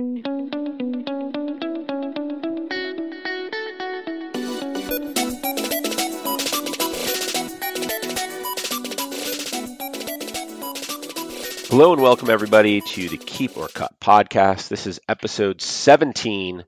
[0.00, 0.08] Hello
[11.92, 14.68] and welcome everybody to the Keep or Cut podcast.
[14.68, 16.64] This is episode 17.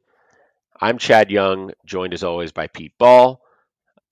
[0.79, 3.41] I'm Chad Young, joined as always by Pete Ball.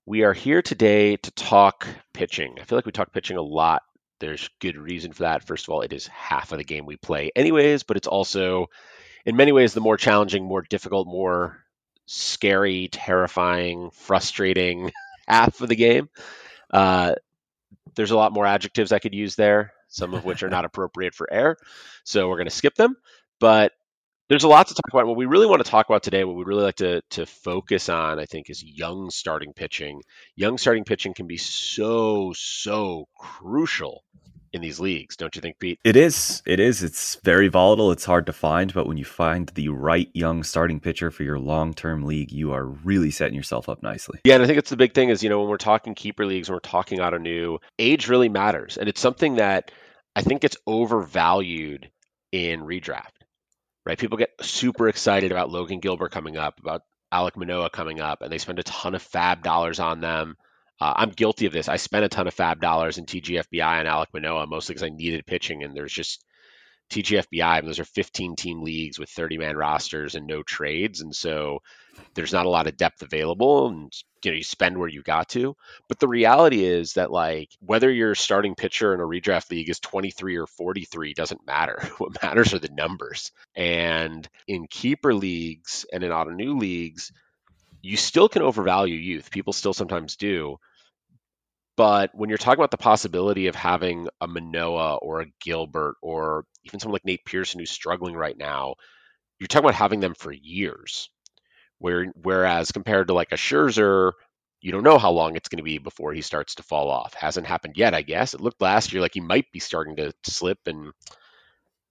[0.07, 2.57] We are here today to talk pitching.
[2.59, 3.83] I feel like we talk pitching a lot.
[4.19, 5.43] There's good reason for that.
[5.43, 8.69] First of all, it is half of the game we play anyways, but it's also
[9.25, 11.63] in many ways the more challenging, more difficult, more
[12.05, 14.91] scary, terrifying, frustrating
[15.27, 16.09] half of the game.
[16.69, 17.15] Uh,
[17.95, 21.13] there's a lot more adjectives I could use there some of which are not appropriate
[21.13, 21.57] for air.
[22.03, 22.95] So we're going to skip them.
[23.39, 23.73] But
[24.29, 25.07] there's a lot to talk about.
[25.07, 27.89] What we really want to talk about today, what we'd really like to, to focus
[27.89, 30.01] on, I think, is young starting pitching.
[30.35, 34.03] Young starting pitching can be so, so crucial
[34.53, 35.79] in these leagues, don't you think, Pete?
[35.83, 36.41] It is.
[36.45, 36.83] It is.
[36.83, 37.91] It's very volatile.
[37.91, 41.39] It's hard to find, but when you find the right young starting pitcher for your
[41.39, 44.19] long-term league, you are really setting yourself up nicely.
[44.23, 46.25] Yeah, and I think it's the big thing is, you know, when we're talking keeper
[46.25, 48.77] leagues, when we're talking Ottoneu age really matters.
[48.77, 49.71] And it's something that
[50.15, 51.89] I think it's overvalued
[52.31, 53.11] in redraft.
[53.85, 53.97] Right?
[53.97, 58.31] People get super excited about Logan Gilbert coming up, about Alek Manoah coming up, and
[58.31, 60.37] they spend a ton of FAAB dollars on them.
[60.81, 61.69] Uh, I'm guilty of this.
[61.69, 64.89] I spent a ton of FAAB dollars in TGFBI and Alek Manoah mostly because I
[64.89, 66.25] needed pitching, and there's just
[66.89, 67.59] TGFBI.
[67.59, 71.59] And those are 15 team leagues with 30 man rosters and no trades, and so
[72.15, 73.93] there's not a lot of depth available, and
[74.25, 75.55] you know you spend where you got to.
[75.87, 79.79] But the reality is that like whether your starting pitcher in a redraft league is
[79.81, 81.77] 23 or 43 doesn't matter.
[81.99, 83.31] What matters are the numbers.
[83.55, 87.11] And in keeper leagues and in Ottoneu leagues,
[87.83, 89.29] you still can overvalue youth.
[89.29, 90.57] People still sometimes do
[91.77, 96.45] but when you're talking about the possibility of having a Manoah or a Gilbert or
[96.65, 98.75] even someone like Nate Pearson who's struggling right now,
[99.39, 101.09] you're talking about having them for years.
[101.79, 104.11] Where whereas compared to like a Scherzer,
[104.61, 107.15] you don't know how long it's going to be before he starts to fall off.
[107.15, 108.35] Hasn't happened yet, I guess.
[108.35, 110.91] It looked last year like he might be starting to slip and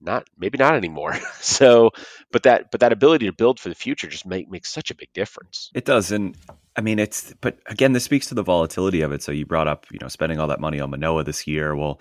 [0.01, 1.15] not maybe not anymore.
[1.41, 1.91] so,
[2.31, 4.95] but that but that ability to build for the future just make, makes such a
[4.95, 5.71] big difference.
[5.75, 6.37] It does, and
[6.81, 7.35] I mean it's.
[7.43, 9.23] But again, this speaks to the volatility of it.
[9.23, 11.77] So you brought up, you know, spending all that money on Manoah this year.
[11.77, 12.01] Well,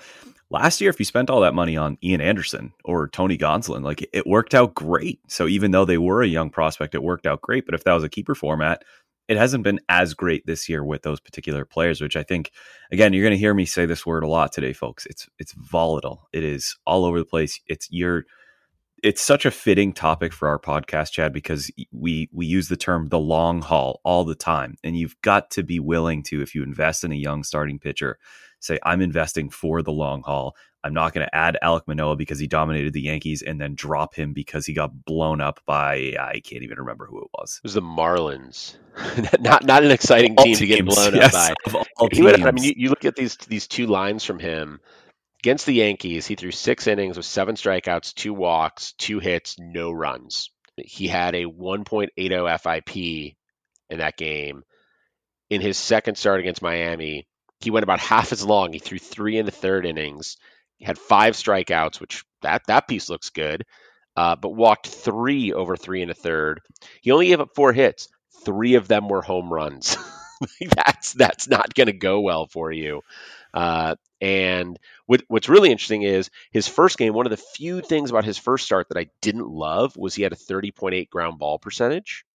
[0.50, 4.08] last year, if you spent all that money on Ian Anderson or Tony Gonsolin, like
[4.14, 5.20] it worked out great.
[5.28, 7.66] So even though they were a young prospect, it worked out great.
[7.66, 8.86] But if that was a keeper format,
[9.28, 12.54] it hasn't been as great this year with those particular players, which I think
[12.90, 15.06] again, you're going to hear me say this word a lot today, folks.
[15.08, 16.30] It's it's volatile.
[16.32, 17.60] It is all over the place.
[17.68, 18.24] It's you're
[19.04, 23.10] it's such a fitting topic for our podcast, Chad, because we we use the term
[23.10, 26.64] the long haul all the time, and you've got to be willing to, if you
[26.64, 28.18] invest in a young starting pitcher,
[28.60, 30.56] say I'm investing for the long haul.
[30.82, 34.16] I'm not going to add Alek Manoah because he dominated the Yankees and then drop
[34.16, 37.60] him because he got blown up by I can't even remember who it was.
[37.62, 38.78] It was the Marlins.
[39.42, 41.84] not not an exciting team to get blown yes, up by.
[42.02, 44.80] I mean, you, you look at these these two lines from him
[45.40, 46.28] against the Yankees.
[46.28, 50.52] He threw six innings with seven strikeouts, two walks, two hits, no runs.
[50.78, 53.36] He had a 1.80 FIP
[53.90, 54.64] in that game.
[55.50, 57.28] In his second start against Miami,
[57.60, 58.72] he went about half as long.
[58.72, 60.38] He threw three in the third innings.
[60.78, 63.66] He had five strikeouts, which that that piece looks good.
[64.16, 66.62] Uh, but walked three over three and a third.
[67.02, 68.10] He only gave up four hits.
[68.46, 69.98] Three of them were home runs.
[70.76, 73.02] that's that's not going to go well for you.
[73.54, 77.14] Uh, and what, what's really interesting is his first game.
[77.14, 80.24] One of the few things about his first start that I didn't love was he
[80.24, 82.26] had a 30.8 ground ball percentage,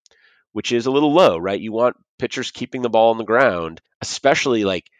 [0.52, 1.60] which is a little low, right?
[1.60, 4.90] You want pitchers keeping the ball on the ground, especially like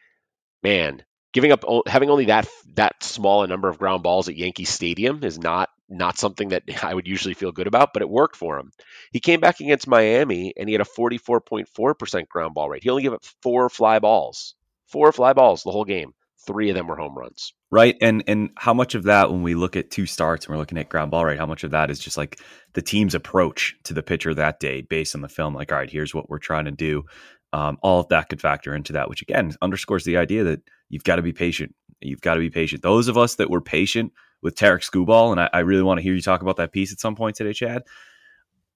[0.63, 1.03] man,
[1.33, 5.25] giving up having only that that small a number of ground balls at Yankee Stadium
[5.25, 8.59] is not not something that I would usually feel good about, but it worked for
[8.59, 8.73] him.
[9.13, 12.83] He came back against Miami and he had a 44.4% ground ball rate.
[12.83, 14.55] He only gave up four fly balls.
[14.87, 16.15] Four fly balls the whole game.
[16.47, 17.53] Three of them were home runs.
[17.71, 17.97] Right.
[18.01, 20.79] And and how much of that when we look at two starts and we're looking
[20.79, 22.41] at ground ball rate, how much of that is just like
[22.75, 25.55] the team's approach to the pitcher that day based on the film?
[25.55, 27.05] Like, all right, here's what we're trying to do.
[27.53, 31.05] Um, all of that could factor into that, which again underscores the idea that you've
[31.05, 31.75] got to be patient.
[32.01, 32.83] You've got to be patient.
[32.83, 36.03] Those of us that were patient with Tarik Skubal, and I, I, really want to
[36.03, 37.83] hear you talk about that piece at some point today, Chad.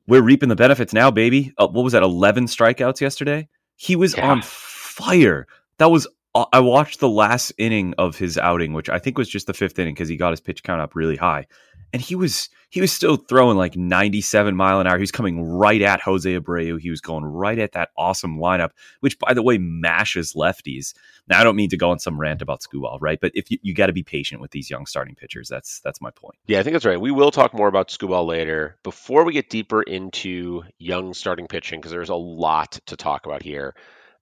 [0.07, 1.53] We're reaping the benefits now, baby.
[1.59, 2.03] Uh, what was that?
[2.03, 3.49] Eleven strikeouts yesterday.
[3.77, 4.31] He was yeah.
[4.31, 5.47] on fire.
[5.79, 9.47] That was I watched the last inning of his outing, which I think was just
[9.47, 11.47] the fifth inning because he got his pitch count up really high,
[11.93, 14.99] and he was he was still throwing like 97 mile an hour.
[14.99, 16.79] He was coming right at Jose Abreu.
[16.79, 18.71] He was going right at that awesome lineup,
[19.01, 20.93] which by the way mashes lefties.
[21.29, 23.19] Now I don't mean to go on some rant about Skubal, right?
[23.21, 26.01] But if you, you got to be patient with these young starting pitchers, that's that's
[26.01, 26.37] my point.
[26.47, 27.01] Yeah, I think that's right.
[27.01, 28.77] We will talk more about Skubal later.
[28.83, 33.43] Before we get deeper into young starting pitching, because there's a lot to talk about
[33.43, 33.75] here.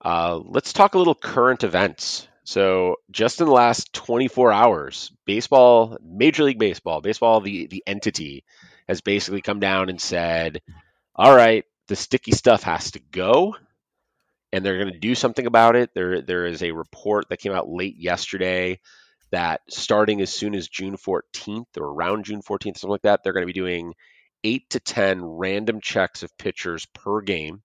[0.06, 2.28] Uh, let's talk a little current events.
[2.44, 8.44] So, just in the last 24 hours, baseball, Major League Baseball, baseball, the the entity,
[8.86, 10.62] has basically come down and said,
[11.16, 13.56] "All right, the sticky stuff has to go."
[14.52, 15.90] And they're going to do something about it.
[15.92, 18.78] There, there is a report that came out late yesterday
[19.32, 23.32] that starting as soon as June 14th or around June 14th, something like that, they're
[23.32, 23.92] going to be doing
[24.44, 27.60] eight to 10 random checks of pitchers per game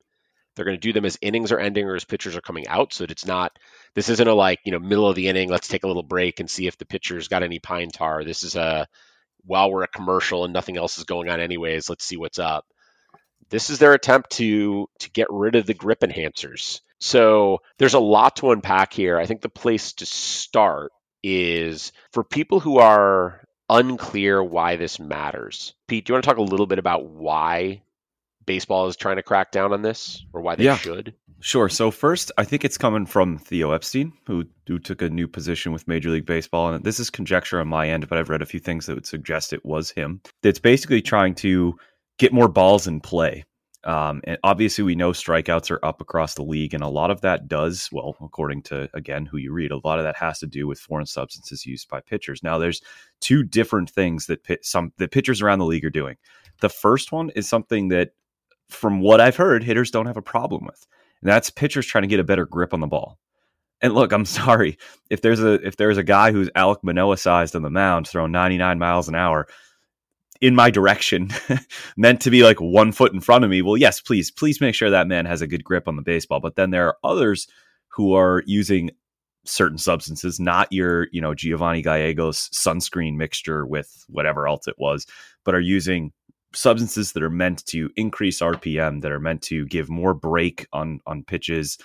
[0.56, 2.94] they're going to do them as innings are ending or as pitchers are coming out.
[2.94, 3.58] So that it's not,
[3.96, 6.40] this isn't a like, you know, middle of the inning, let's take a little break
[6.40, 8.24] and see if the pitcher's got any pine tar.
[8.24, 8.88] This is a,
[9.46, 12.66] while we're a commercial and nothing else is going on anyways, let's see what's up.
[13.50, 16.80] This is their attempt to to get rid of the grip enhancers.
[17.00, 19.18] So there's a lot to unpack here.
[19.18, 20.92] I think the place to start
[21.24, 25.74] is for people who are unclear why this matters.
[25.88, 27.82] Pete, do you want to talk a little bit about why
[28.46, 30.78] baseball is trying to crack down on this or why they yeah.
[30.78, 31.14] should?
[31.42, 31.70] Sure.
[31.70, 35.72] So first, I think it's coming from Theo Epstein, who who took a new position
[35.72, 38.46] with Major League Baseball, and this is conjecture on my end, but I've read a
[38.46, 40.22] few things that would suggest it was him.
[40.44, 41.78] It's basically trying to
[42.20, 43.44] get more balls in play.
[43.84, 47.22] Um, and obviously, we know strikeouts are up across the league, and a lot of
[47.22, 50.48] that does, well, according to again who you read, a lot of that has to
[50.48, 52.44] do with foreign substances used by pitchers.
[52.44, 52.82] Now, there's
[53.20, 56.18] two different things that pit, some that pitchers around the league are doing.
[56.62, 58.12] The first one is something that
[58.72, 60.86] from what I've heard, hitters don't have a problem with.
[61.22, 63.20] And that's pitchers trying to get a better grip on the ball.
[63.82, 64.78] And look, I'm sorry
[65.10, 68.32] if there's a if there's a guy who's Alek Manoah sized on the mound throwing
[68.32, 69.48] 99 miles an hour
[70.40, 71.30] in my direction,
[71.98, 73.62] meant to be like one foot in front of me.
[73.62, 76.40] Well, yes, please, please make sure that man has a good grip on the baseball.
[76.40, 77.48] But then there are others
[77.90, 78.90] who are using
[79.46, 85.06] certain substances, not your, you know, Giovanni Gallegos sunscreen mixture with whatever else it was,
[85.44, 86.12] but are using
[86.54, 91.00] substances that are meant to increase RPM, that are meant to give more break on
[91.06, 91.78] on pitches,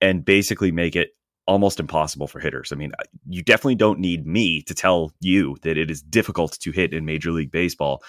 [0.00, 1.10] and basically make it
[1.46, 2.72] almost impossible for hitters.
[2.72, 2.92] I mean,
[3.28, 7.04] you definitely don't need me to tell you that it is difficult to hit in
[7.04, 8.02] Major League Baseball.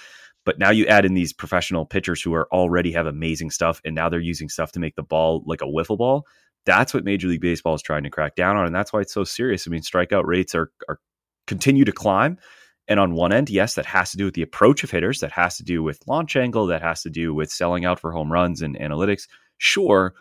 [0.44, 3.96] But now you add in these professional pitchers who are already have amazing stuff, and
[3.96, 6.26] now they're using stuff to make the ball like a wiffle ball.
[6.66, 9.14] That's what Major League Baseball is trying to crack down on, and that's why it's
[9.14, 9.68] so serious.
[9.68, 11.00] I mean, strikeout rates are are
[11.48, 12.38] continue to climb
[12.92, 15.32] and on one end, yes, that has to do with the approach of hitters, that
[15.32, 18.30] has to do with launch angle, that has to do with selling out for home
[18.30, 19.30] runs and analytics.
[19.58, 20.14] Sure.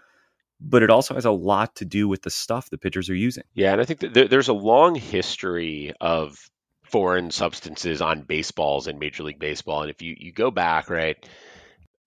[0.60, 3.42] But it also has a lot to do with the stuff the pitchers are using.
[3.54, 3.72] Yeah.
[3.72, 6.38] And I think that there's a long history of
[6.84, 9.82] foreign substances on baseballs in Major League Baseball.
[9.82, 11.16] And if you, you go back, right,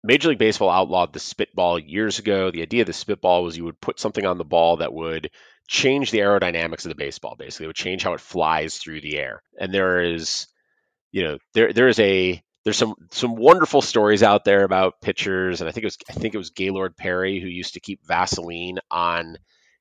[0.02, 2.52] Major League Baseball outlawed the spitball years ago.
[2.52, 5.30] The idea of the spitball was you would put something on the ball that would
[5.68, 7.66] change the aerodynamics of the baseball, basically.
[7.66, 9.44] It would change how it flies through the air.
[9.60, 10.48] And there is
[11.14, 15.62] you know there there is a there's some some wonderful stories out there about pitchers,
[15.62, 18.06] and I think it was I think it was Gaylord Perry who used to keep
[18.06, 19.38] Vaseline on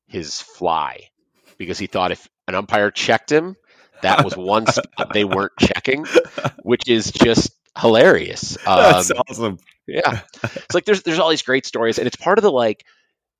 [0.06, 1.08] his fly
[1.58, 3.56] because he thought if an umpire checked him,
[4.02, 6.04] that was one spot they weren't checking,
[6.62, 8.58] which is just hilarious.
[8.66, 9.58] Um, That's awesome.
[9.86, 12.84] Yeah, it's like there's there's all these great stories, and it's part of the like.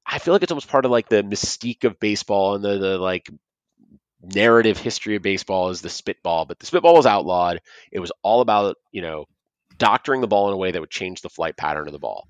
[0.05, 2.99] I feel like it's almost part of like the mystique of baseball and the the
[2.99, 3.31] like
[4.23, 7.61] narrative history of baseball is the spitball, but the spitball was outlawed.
[7.91, 9.27] It was all about, you know,
[9.79, 12.29] doctoring the ball in a way that would change the flight pattern of the ball.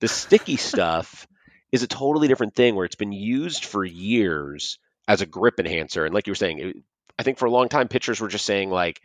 [0.00, 1.26] The sticky stuff
[1.72, 4.78] is a totally different thing where it's been used for years
[5.08, 6.04] as a grip enhancer.
[6.04, 6.76] And like you were saying, it,
[7.18, 9.00] I think for a long time, pitchers were just saying, like,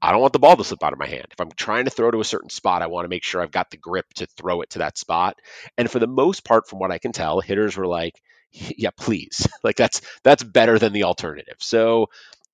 [0.00, 1.26] I don't want the ball to slip out of my hand.
[1.30, 3.52] If I'm trying to throw to a certain spot, I want to make sure I've
[3.52, 5.36] got the grip to throw it to that spot.
[5.78, 8.20] And for the most part, from what I can tell, hitters were like,
[8.76, 9.48] yeah, please.
[9.64, 11.56] Like that's that's better than the alternative.
[11.60, 12.08] So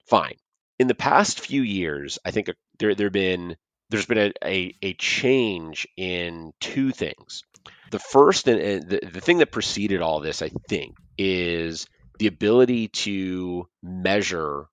[0.07, 0.35] fine.
[0.79, 3.57] In the past few years, I think uh, there there been
[3.89, 7.43] there's been a, a, a change in two things.
[7.91, 11.87] The first and the, the thing that preceded all this, I think, is
[12.19, 14.67] the ability to measure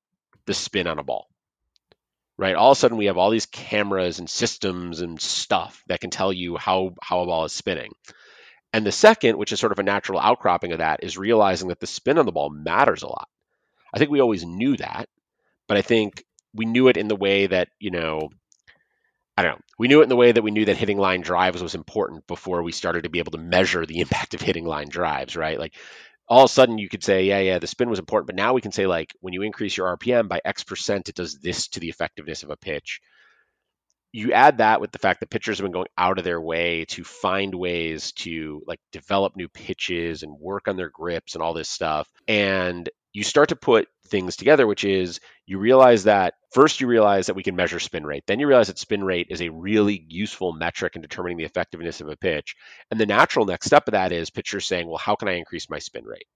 [0.46, 1.30] the spin on a ball.
[2.38, 2.56] Right.
[2.56, 6.10] All of a sudden, we have all these cameras and systems and stuff that can
[6.10, 7.94] tell you how how a ball is spinning.
[8.76, 11.80] And the second, which is sort of a natural outcropping of that, is realizing that
[11.80, 13.30] the spin on the ball matters a lot.
[13.94, 15.08] I think we always knew that,
[15.70, 18.32] but I think we knew it in the way that, you know,
[19.38, 19.62] I don't know.
[19.80, 22.28] We knew it in the way that we knew that hitting line drives was important
[22.28, 25.58] before we started to be able to measure the impact of hitting line drives, right?
[25.58, 25.74] Like
[26.28, 28.52] all of a sudden you could say, yeah, yeah, the spin was important, but now
[28.52, 31.70] we can say like when you increase your RPM by X percent, it does this
[31.70, 33.00] to the effectiveness of a pitch.
[34.16, 36.86] You add that with the fact that pitchers have been going out of their way
[36.86, 41.54] to find ways to like develop new pitches and work on their grips and all
[41.54, 42.08] this stuff.
[42.26, 47.26] And you start to put things together, which is you realize that first you realize
[47.26, 48.24] that we can measure spin rate.
[48.26, 52.00] Then you realize that spin rate is a really useful metric in determining the effectiveness
[52.00, 52.56] of a pitch.
[52.90, 55.70] And the natural next step of that is pitchers saying, well, how can I increase
[55.70, 56.28] my spin rate?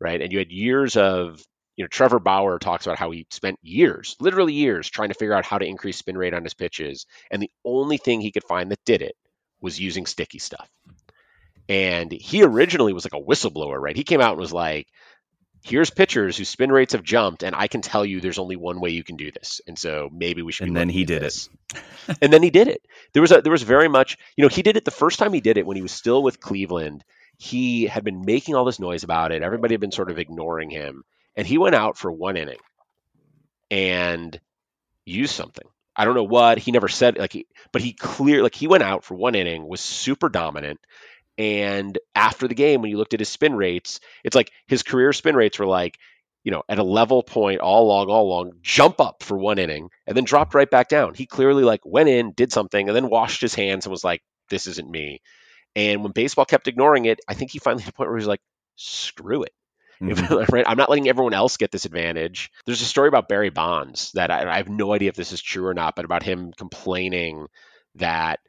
[0.00, 0.22] Right.
[0.22, 1.44] And you had years of,
[1.80, 5.32] you know, Trevor Bauer talks about how he spent years, literally years, trying to figure
[5.32, 7.06] out how to increase spin rate on his pitches.
[7.30, 9.16] And the only thing he could find that did it
[9.62, 10.68] was using sticky stuff.
[11.70, 13.96] And he originally was like a whistleblower, right?
[13.96, 14.88] He came out and was like,
[15.64, 18.78] here's pitchers whose spin rates have jumped, and I can tell you there's only one
[18.78, 19.62] way you can do this.
[19.66, 20.68] And so maybe we should.
[20.68, 21.48] And then he did this.
[21.74, 22.18] it.
[22.20, 22.82] and then he did it.
[23.14, 25.32] There was a there was very much you know he did it the first time
[25.32, 27.04] he did it when he was still with Cleveland.
[27.38, 29.42] He had been making all this noise about it.
[29.42, 31.04] Everybody had been sort of ignoring him,
[31.36, 32.58] and he went out for one inning
[33.70, 34.38] and
[35.04, 35.66] used something.
[35.96, 38.82] I don't know what he never said like he, but he clear like he went
[38.82, 40.80] out for one inning was super dominant
[41.40, 45.14] and after the game, when you looked at his spin rates, it's like his career
[45.14, 45.98] spin rates were like,
[46.44, 49.88] you know, at a level point all along, all along, jump up for one inning
[50.06, 51.14] and then dropped right back down.
[51.14, 54.22] He clearly like went in, did something, and then washed his hands and was like,
[54.50, 55.22] this isn't me.
[55.74, 58.22] And when baseball kept ignoring it, I think he finally hit a point where he
[58.22, 58.42] was like,
[58.76, 59.52] screw it.
[60.02, 60.52] Mm-hmm.
[60.54, 60.64] right?
[60.66, 62.50] I'm not letting everyone else get this advantage.
[62.66, 65.42] There's a story about Barry Bonds that I, I have no idea if this is
[65.42, 67.46] true or not, but about him complaining
[67.96, 68.40] that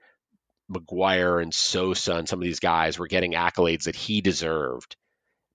[0.72, 4.96] McGwire and Sosa and some of these guys were getting accolades that he deserved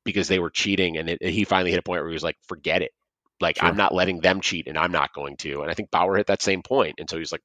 [0.04, 0.98] because they were cheating.
[0.98, 2.92] And it, he finally hit a point where he was like, forget it.
[3.40, 3.68] Like, sure.
[3.68, 5.62] I'm not letting them cheat and I'm not going to.
[5.62, 6.96] And I think Bauer hit that same point.
[6.98, 7.42] And so he's like,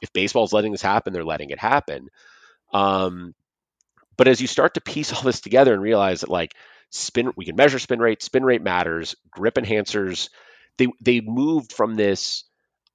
[0.00, 2.08] if baseball's letting this happen, they're letting it happen.
[2.72, 3.34] Um,
[4.16, 6.54] but as you start to piece all this together and realize that like
[6.90, 10.28] spin, we can measure spin rate, spin rate matters, grip enhancers,
[10.78, 12.44] they they moved from this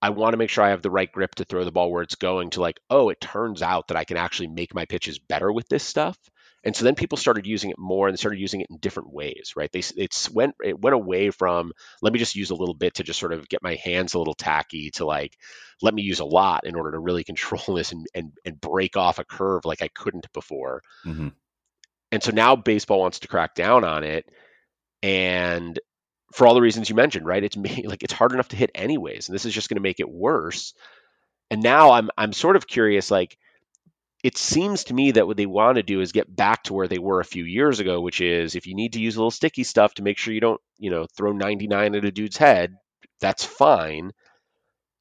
[0.04, 2.04] I want to make sure I have the right grip to throw the ball where
[2.04, 5.18] it's going to like, oh, it turns out that I can actually make my pitches
[5.18, 6.18] better with this stuff.
[6.66, 9.54] And so then people started using it more and started using it in different ways,
[9.56, 9.72] right?
[9.72, 11.72] They it's went it went away from
[12.02, 14.18] let me just use a little bit to just sort of get my hands a
[14.18, 15.38] little tacky to like
[15.82, 18.98] let me use a lot in order to really control this and and, and break
[18.98, 20.82] off a curve like I couldn't before.
[21.06, 21.30] Mm-hmm.
[22.14, 24.30] And so now baseball wants to crack down on it
[25.02, 25.80] and
[26.32, 27.44] for all the reasons you mentioned, right?
[27.44, 30.00] It's like it's hard enough to hit anyways, and this is just going to make
[30.00, 30.76] it worse.
[31.50, 33.36] And now I'm I'm sort of curious, like
[34.24, 36.88] it seems to me that what they want to do is get back to where
[36.88, 39.32] they were a few years ago, which is if you need to use a little
[39.32, 42.76] sticky stuff to make sure you don't, you know, throw 99 at a dude's head,
[43.22, 44.12] that's fine.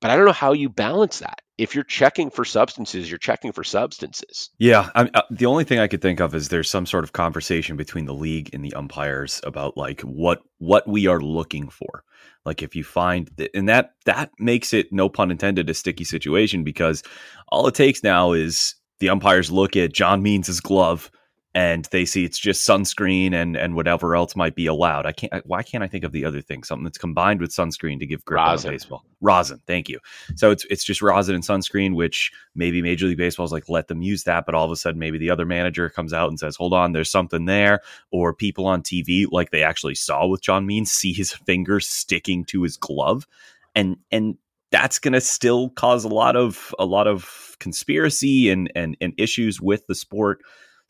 [0.00, 3.52] But I don't know how you balance that if you're checking for substances, you're checking
[3.52, 4.50] for substances.
[4.59, 7.12] Yeah, I, uh, the only thing I could think of is there's some sort of
[7.12, 12.04] conversation between the league and the umpires about like what what we are looking for.
[12.44, 16.04] Like if you find that, and that that makes it no pun intended a sticky
[16.04, 17.02] situation because
[17.49, 21.11] all it takes now is the umpires look at John Means' glove
[21.54, 25.04] and they see it's just sunscreen and and whatever else might be allowed.
[25.04, 25.44] I can't.
[25.44, 26.62] Why can't I think of the other thing?
[26.62, 28.68] Something that's combined with sunscreen to give grip rosin.
[28.68, 29.04] on baseball.
[29.21, 29.61] Rosin.
[29.66, 29.99] Thank you.
[30.37, 33.88] So it's it's just rosin and sunscreen, which maybe Major League Baseball is like let
[33.88, 36.38] them use that, but all of a sudden maybe the other manager comes out and
[36.38, 37.80] says, "Hold on, there's something there,"
[38.11, 42.44] or people on TV like they actually saw with John Means see his fingers sticking
[42.47, 43.26] to his glove,
[43.75, 44.38] and and
[44.71, 49.12] that's going to still cause a lot of a lot of conspiracy and and and
[49.18, 50.40] issues with the sport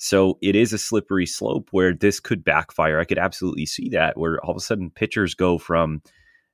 [0.03, 2.99] so it is a slippery slope where this could backfire.
[2.99, 6.03] I could absolutely see that where all of a sudden pitchers go from,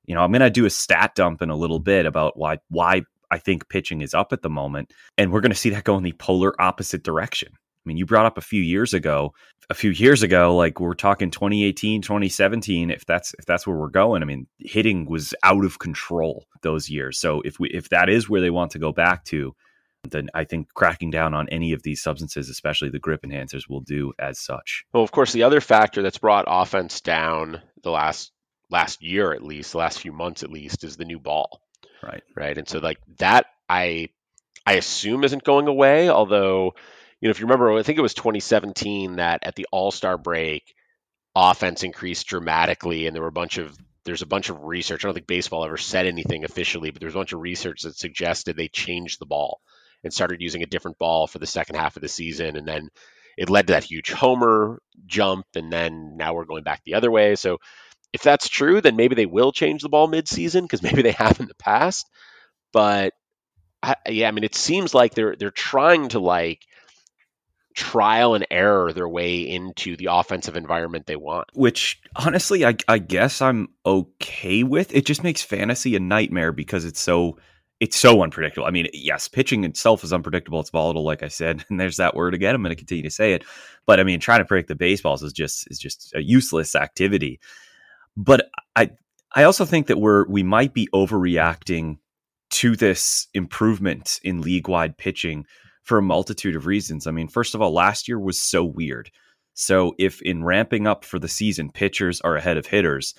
[0.05, 2.59] you know, I'm going to do a stat dump in a little bit about why
[2.69, 3.01] why
[3.31, 5.97] I think pitching is up at the moment, and we're going to see that go
[5.97, 7.49] in the polar opposite direction.
[7.51, 9.33] I mean, you brought up a few years ago,
[9.71, 13.89] a few years ago, like we're talking 2018, 2017, if that's if that's where we're
[13.89, 14.21] going.
[14.21, 17.17] I mean, hitting was out of control those years.
[17.17, 19.55] So if we if that is where they want to go back to,
[20.03, 23.81] then I think cracking down on any of these substances, especially the grip enhancers, will
[23.81, 24.85] do as such.
[24.93, 28.31] Well, of course, the other factor that's brought offense down the last
[28.69, 31.61] last year at least, the last few months at least, is the new ball.
[32.01, 32.23] Right.
[32.35, 32.57] Right.
[32.57, 34.09] And so like that I
[34.65, 36.73] I assume isn't going away, although,
[37.19, 40.75] you know, if you remember, I think it was 2017 that at the All-Star break,
[41.35, 45.03] offense increased dramatically and there were a bunch of there's a bunch of research.
[45.03, 47.97] I don't think baseball ever said anything officially, but there's a bunch of research that
[47.97, 49.59] suggested they changed the ball
[50.03, 52.55] and started using a different ball for the second half of the season.
[52.55, 52.89] And then
[53.37, 55.45] it led to that huge homer jump.
[55.55, 57.35] And then now we're going back the other way.
[57.35, 57.57] So
[58.13, 61.39] if that's true, then maybe they will change the ball midseason because maybe they have
[61.39, 62.09] in the past.
[62.71, 63.13] But
[63.81, 66.65] I, yeah, I mean, it seems like they're they're trying to like
[67.75, 71.47] trial and error their way into the offensive environment they want.
[71.53, 74.93] Which honestly, I, I guess I'm okay with.
[74.93, 77.37] It just makes fantasy a nightmare because it's so
[77.79, 78.67] it's so unpredictable.
[78.67, 80.59] I mean, yes, pitching itself is unpredictable.
[80.59, 82.55] It's volatile, like I said, and there's that word again.
[82.55, 83.43] I'm going to continue to say it,
[83.85, 87.39] but I mean, trying to predict the baseballs is just is just a useless activity.
[88.17, 88.91] But I
[89.33, 91.97] I also think that we're we might be overreacting
[92.51, 95.45] to this improvement in league wide pitching
[95.83, 97.07] for a multitude of reasons.
[97.07, 99.11] I mean, first of all, last year was so weird.
[99.53, 103.13] So if in ramping up for the season, pitchers are ahead of hitters,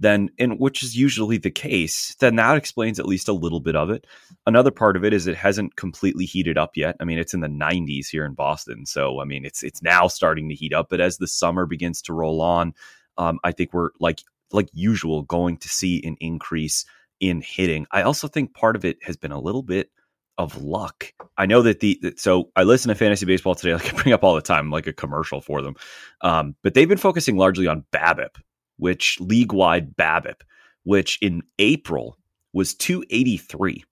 [0.00, 3.76] then and which is usually the case, then that explains at least a little bit
[3.76, 4.06] of it.
[4.46, 6.96] Another part of it is it hasn't completely heated up yet.
[7.00, 10.08] I mean, it's in the 90s here in Boston, so I mean, it's it's now
[10.08, 10.88] starting to heat up.
[10.90, 12.74] But as the summer begins to roll on,
[13.18, 14.20] um, I think we're like
[14.52, 16.84] like usual going to see an increase
[17.20, 17.86] in hitting.
[17.90, 19.90] I also think part of it has been a little bit
[20.38, 21.12] of luck.
[21.38, 23.72] I know that the so I listen to fantasy baseball today.
[23.74, 25.76] Like I bring up all the time, like a commercial for them.
[26.20, 28.36] Um, but they've been focusing largely on BABIP,
[28.76, 30.42] which league wide BABIP,
[30.84, 32.18] which in April
[32.52, 33.84] was 283.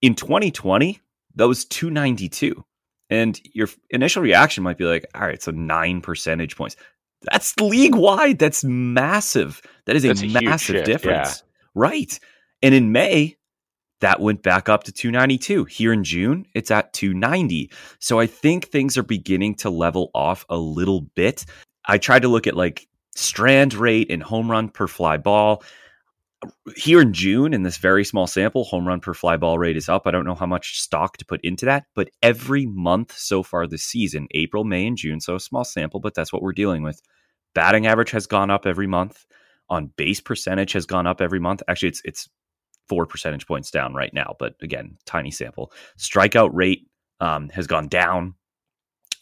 [0.00, 1.00] In 2020,
[1.34, 2.64] that was 292.
[3.10, 6.76] And your initial reaction might be like, all right, so nine percentage points.
[7.22, 8.38] That's league wide.
[8.38, 9.62] That's massive.
[9.86, 11.42] That is a, a massive difference.
[11.42, 11.50] Yeah.
[11.74, 12.20] Right.
[12.62, 13.36] And in May,
[14.00, 15.64] that went back up to 292.
[15.64, 17.70] Here in June, it's at 290.
[17.98, 21.44] So I think things are beginning to level off a little bit.
[21.86, 22.86] I tried to look at like
[23.18, 25.62] strand rate and home run per fly ball.
[26.76, 29.88] Here in June, in this very small sample, home run per fly ball rate is
[29.88, 30.06] up.
[30.06, 33.66] I don't know how much stock to put into that, but every month so far
[33.66, 36.84] this season, April, May, and June, so a small sample, but that's what we're dealing
[36.84, 37.02] with.
[37.54, 39.26] Batting average has gone up every month.
[39.70, 41.62] On base percentage has gone up every month.
[41.68, 42.28] Actually, it's it's
[42.88, 45.72] four percentage points down right now, but again, tiny sample.
[45.98, 46.88] Strikeout rate
[47.20, 48.34] um, has gone down,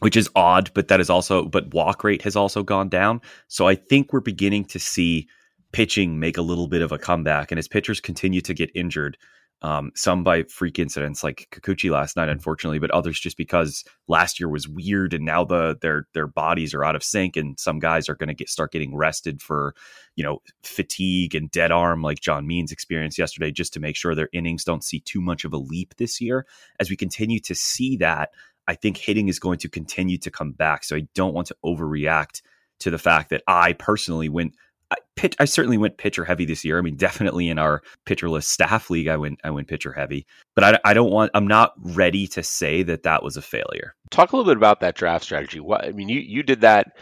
[0.00, 3.20] which is odd, but that is also, but walk rate has also gone down.
[3.48, 5.28] So I think we're beginning to see
[5.72, 7.50] pitching make a little bit of a comeback.
[7.50, 9.16] And as pitchers continue to get injured,
[9.62, 14.38] um, some by freak incidents like Kikuchi last night, unfortunately, but others just because last
[14.38, 17.78] year was weird and now the their their bodies are out of sync, and some
[17.78, 19.74] guys are going to get start getting rested for
[20.14, 24.14] you know fatigue and dead arm, like John Means experienced yesterday, just to make sure
[24.14, 26.46] their innings don't see too much of a leap this year.
[26.78, 28.30] As we continue to see that,
[28.68, 30.84] I think hitting is going to continue to come back.
[30.84, 32.42] So I don't want to overreact
[32.80, 34.54] to the fact that I personally went
[34.90, 36.78] I, pitch, I certainly went pitcher heavy this year.
[36.78, 40.26] I mean, definitely in our Pitcher List staff league, I went I went pitcher heavy.
[40.54, 41.30] But I, I don't want.
[41.34, 43.94] I'm not ready to say that that was a failure.
[44.10, 45.60] Talk a little bit about that draft strategy.
[45.60, 46.96] What I mean, you you did that.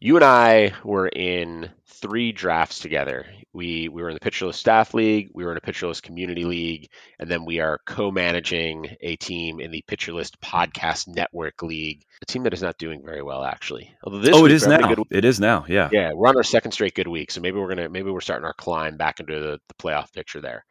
[0.00, 3.26] You and I were in three drafts together.
[3.52, 6.02] We we were in the Pitcher List staff league, we were in a Pitcher List
[6.02, 11.62] community league, and then we are co-managing a team in the Pitcher List podcast network
[11.62, 12.02] league.
[12.22, 13.94] A team that is not doing very well actually.
[14.02, 14.94] Although this oh, it is now.
[15.10, 15.64] It is now.
[15.68, 15.88] Yeah.
[15.92, 18.44] Yeah, we're on our second straight good week, so maybe we're gonna maybe we're starting
[18.44, 20.64] our climb back into the, the playoff picture there.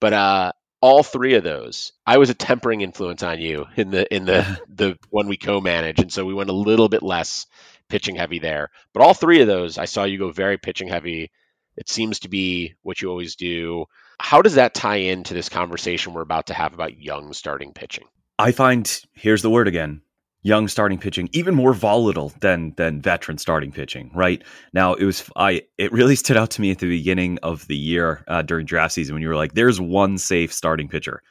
[0.00, 4.12] But uh, all three of those, I was a tempering influence on you in the
[4.12, 7.46] in the the one we co-manage, and so we went a little bit less
[7.92, 8.70] pitching heavy there.
[8.94, 11.30] But all three of those, I saw you go very pitching heavy.
[11.76, 13.84] It seems to be what you always do.
[14.18, 18.04] How does that tie into this conversation we're about to have about young starting pitching?
[18.38, 20.00] I find here's the word again
[20.44, 25.30] young starting pitching even more volatile than than veteran starting pitching right now it was
[25.36, 28.66] i it really stood out to me at the beginning of the year uh, during
[28.66, 31.22] draft season when you were like there's one safe starting pitcher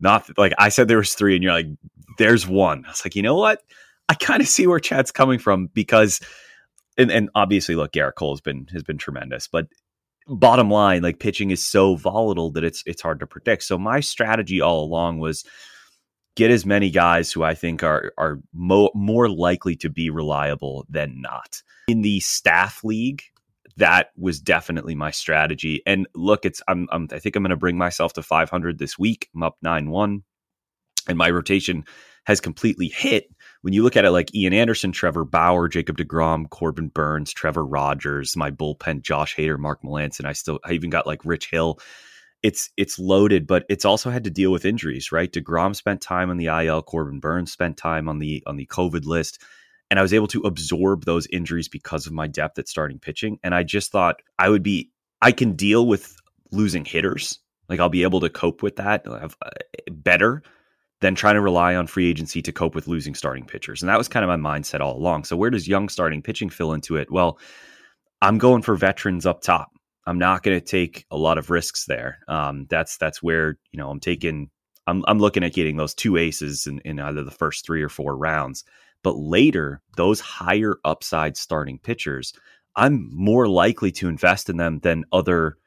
[0.00, 1.66] not like i said there was three and you're like
[2.16, 3.60] there's one i was like you know what
[4.08, 6.20] I kind of see where Chad's coming from because,
[6.96, 9.66] and, and obviously, look, Gerrit Cole has been has been tremendous, but
[10.28, 13.62] bottom line, like pitching is so volatile that it's it's hard to predict.
[13.64, 15.44] So my strategy all along was
[16.36, 20.86] get as many guys who I think are are mo- more likely to be reliable
[20.88, 21.62] than not.
[21.88, 23.22] In the staff league,
[23.76, 25.82] that was definitely my strategy.
[25.86, 28.98] And look, it's I'm, I'm I think I'm going to bring myself to 500 this
[28.98, 29.28] week.
[29.34, 30.22] I'm up nine one,
[31.08, 31.84] and my rotation
[32.24, 33.28] has completely hit
[33.66, 37.66] when you look at it like Ian Anderson, Trevor Bauer, Jacob DeGrom, Corbin Burnes, Trevor
[37.66, 41.80] Rogers, my bullpen, Josh Hader, Mark Melancon, I still I even got like Rich Hill.
[42.44, 45.32] It's it's loaded, but it's also had to deal with injuries, right?
[45.32, 49.04] DeGrom spent time on the IL, Corbin Burnes spent time on the on the COVID
[49.04, 49.42] list.
[49.90, 53.40] And I was able to absorb those injuries because of my depth at starting pitching.
[53.42, 56.14] And I just thought I would be I can deal with
[56.52, 57.40] losing hitters.
[57.68, 59.28] Like I'll be able to cope with that uh,
[59.90, 60.44] better
[61.00, 63.82] than trying to rely on free agency to cope with losing starting pitchers.
[63.82, 65.24] And that was kind of my mindset all along.
[65.24, 67.10] So where does young starting pitching fill into it?
[67.10, 67.38] Well,
[68.22, 69.70] I'm going for veterans up top.
[70.06, 72.20] I'm not going to take a lot of risks there.
[72.28, 74.50] Um, that's that's where you know I'm taking.
[74.86, 77.88] I'm I'm looking at getting those two aces in, in either the first three or
[77.88, 78.64] four rounds.
[79.02, 82.32] But later, those higher upside starting pitchers,
[82.76, 85.58] I'm more likely to invest in them than other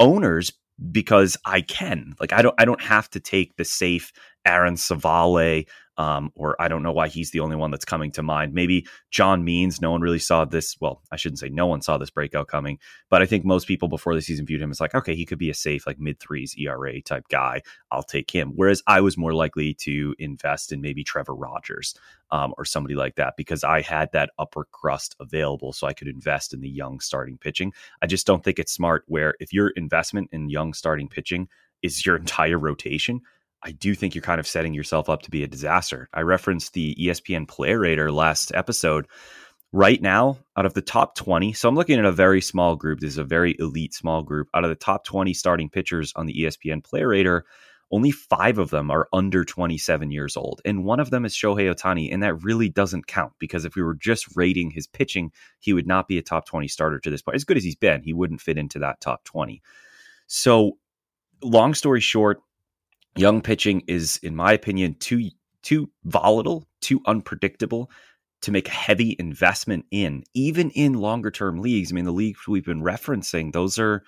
[0.00, 0.52] owners
[0.90, 2.14] because I can.
[2.20, 4.12] Like I don't I don't have to take the safe
[4.44, 5.66] Aaron Civale
[5.98, 8.54] um, or I don't know why he's the only one that's coming to mind.
[8.54, 9.80] Maybe John Means.
[9.80, 10.76] No one really saw this.
[10.80, 12.78] Well, I shouldn't say no one saw this breakout coming,
[13.10, 15.38] but I think most people before the season viewed him as like, okay, he could
[15.38, 17.62] be a safe like mid threes ERA type guy.
[17.90, 18.52] I'll take him.
[18.56, 21.94] Whereas I was more likely to invest in maybe Trevor Rogers
[22.30, 26.08] um, or somebody like that because I had that upper crust available, so I could
[26.08, 27.72] invest in the young starting pitching.
[28.00, 29.04] I just don't think it's smart.
[29.06, 31.48] Where if your investment in young starting pitching
[31.82, 33.20] is your entire rotation,
[33.62, 36.08] I do think you're kind of setting yourself up to be a disaster.
[36.12, 39.06] I referenced the ESPN Player Rater last episode.
[39.74, 43.00] Right now, out of the top 20, so I'm looking at a very small group.
[43.00, 44.48] This is a very elite small group.
[44.52, 47.46] Out of the top 20 starting pitchers on the ESPN Player Rater,
[47.92, 50.60] only five of them are under 27 years old.
[50.64, 52.12] And one of them is Shohei Ohtani.
[52.12, 55.86] And that really doesn't count because if we were just rating his pitching, he would
[55.86, 57.36] not be a top 20 starter to this point.
[57.36, 59.62] As good as he's been, he wouldn't fit into that top 20.
[60.26, 60.78] So,
[61.42, 62.40] long story short,
[63.16, 65.30] young pitching is, in my opinion, too
[65.62, 67.90] too volatile, too unpredictable
[68.42, 71.92] to make a heavy investment in, even in longer term leagues.
[71.92, 74.02] I mean, the leagues we've been referencing, those are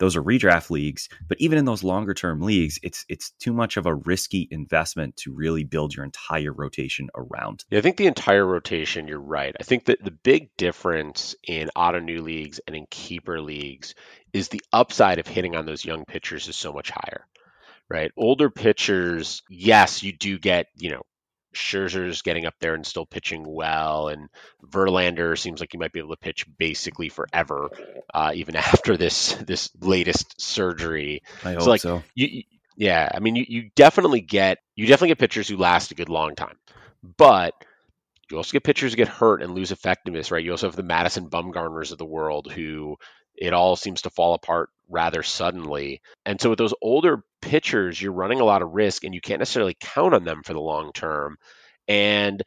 [0.00, 3.76] those are redraft leagues, but even in those longer term leagues, it's it's too much
[3.76, 7.64] of a risky investment to really build your entire rotation around.
[7.70, 9.54] Yeah, I think the entire rotation, you're right.
[9.58, 13.94] I think that the big difference in Ottoneu leagues and in keeper leagues
[14.32, 17.26] is the upside of hitting on those young pitchers is so much higher
[17.88, 18.12] right?
[18.16, 21.02] Older pitchers, yes, you do get, you know,
[21.54, 24.28] Scherzer's getting up there and still pitching well, and
[24.66, 27.70] Verlander seems like he might be able to pitch basically forever,
[28.12, 31.22] uh, even after this this latest surgery.
[31.44, 31.70] I hope so.
[31.70, 32.02] Like, so.
[32.14, 32.42] You,
[32.76, 36.08] yeah, I mean, you, you definitely get you definitely get pitchers who last a good
[36.08, 36.56] long time,
[37.16, 37.54] but
[38.30, 40.44] you also get pitchers who get hurt and lose effectiveness, right?
[40.44, 42.96] You also have the Madison Bumgarners of the world who
[43.36, 46.00] it all seems to fall apart rather suddenly.
[46.24, 49.40] And so with those older pitchers, you're running a lot of risk and you can't
[49.40, 51.36] necessarily count on them for the long term.
[51.88, 52.42] And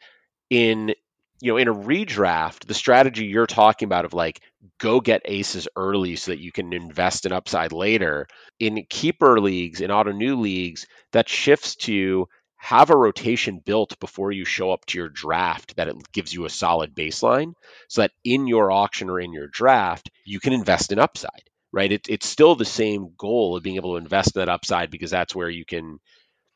[0.50, 0.93] in
[1.39, 4.41] you know, in a redraft, the strategy you're talking about of like
[4.80, 8.28] go get aces early so that you can invest in upside later.
[8.60, 12.28] In keeper leagues, in Ottoneu leagues, that shifts to
[12.67, 16.45] have a rotation built before you show up to your draft that it gives you
[16.45, 17.53] a solid baseline
[17.88, 21.91] so that in your auction or in your draft you can invest in upside right?
[21.91, 25.12] It, it's still the same goal of being able to invest in that upside because
[25.12, 25.99] that's where you can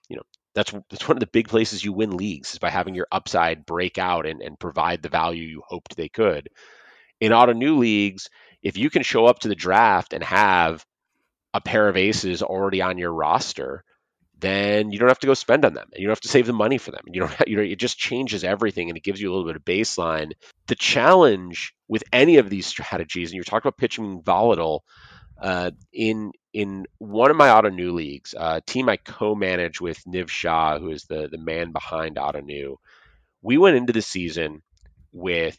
[0.10, 2.95] you know that's that's one of the big places you win leagues is by having
[2.95, 6.50] your upside break out and, and provide the value you hoped they could.
[7.19, 8.30] In Ottoneu leagues
[8.63, 10.86] if you can show up to the draft and have
[11.54, 13.84] a pair of aces already on your roster
[14.41, 15.88] then you don't have to go spend on them.
[15.93, 17.04] And you don't have to save the money for them.
[17.08, 17.32] You don't.
[17.47, 20.32] You know, it just changes everything, and it gives you a little bit of baseline.
[20.67, 24.84] The challenge with any of these strategies, and you're talking about pitching volatile.
[25.41, 30.80] Uh, in in one of my Ottoneu leagues, uh, team I co-manage with Niv Shah,
[30.80, 32.75] who is the the man behind Ottoneu,
[33.41, 34.62] we went into the season
[35.12, 35.58] with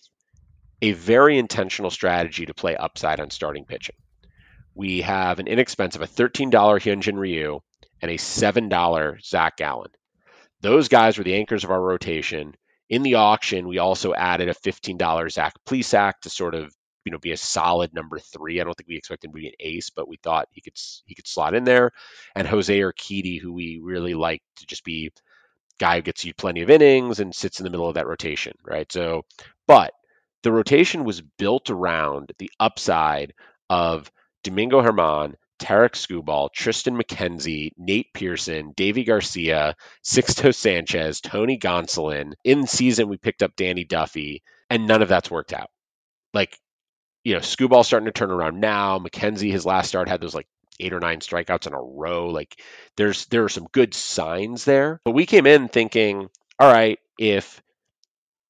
[0.81, 3.97] a very intentional strategy to play upside on starting pitching.
[4.75, 7.61] We have an inexpensive, a $13 Hyunjin Ryu,
[8.03, 9.91] and a $7 Zach Gallen.
[10.61, 12.55] Those guys were the anchors of our rotation.
[12.91, 16.73] In the auction, we also added a $15 Zach Plesac to sort of
[17.05, 18.61] you know be a solid number three.
[18.61, 20.77] I don't think we expected him to be an ace, but we thought he could
[21.05, 21.91] he could slot in there.
[22.35, 25.11] And Jose Urquidy, who we really like to just be
[25.79, 28.55] guy who gets you plenty of innings and sits in the middle of that rotation,
[28.65, 28.91] right?
[28.93, 29.23] So,
[29.67, 29.93] but
[30.43, 33.35] the rotation was built around the upside
[33.69, 34.11] of
[34.45, 42.33] Domingo Germán, Tarik Skubal, Triston McKenzie, Nate Pearson, Deivi Garcia, Sixto Sanchez, Tony Gonsolin.
[42.43, 45.71] In season, we picked up Danny Duffy, and none of that's worked out.
[46.35, 46.59] Like,
[47.23, 48.99] you know, Skubal starting to turn around now.
[48.99, 50.49] McKenzie, his last start, had those like
[50.81, 52.31] eight or nine strikeouts in a row.
[52.31, 52.61] Like,
[52.97, 55.01] there's there are some good signs there.
[55.05, 57.63] But we came in thinking, all right, if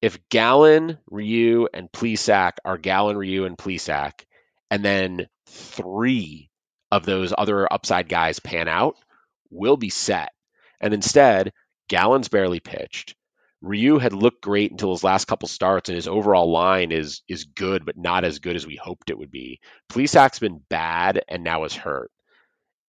[0.01, 4.13] if Gallen, Ryu, and Plesac are Gallen, Ryu, and Plesac,
[4.71, 6.49] and then three
[6.93, 8.95] of those other upside guys pan out,
[9.49, 10.29] we'll be set.
[10.79, 11.51] And instead,
[11.89, 13.15] Gallen's barely pitched.
[13.61, 17.45] Ryu had looked great until his last couple starts, and his overall line is is
[17.45, 19.59] good, but not as good as we hoped it would be.
[19.89, 22.11] Plesac's been bad and now is hurt.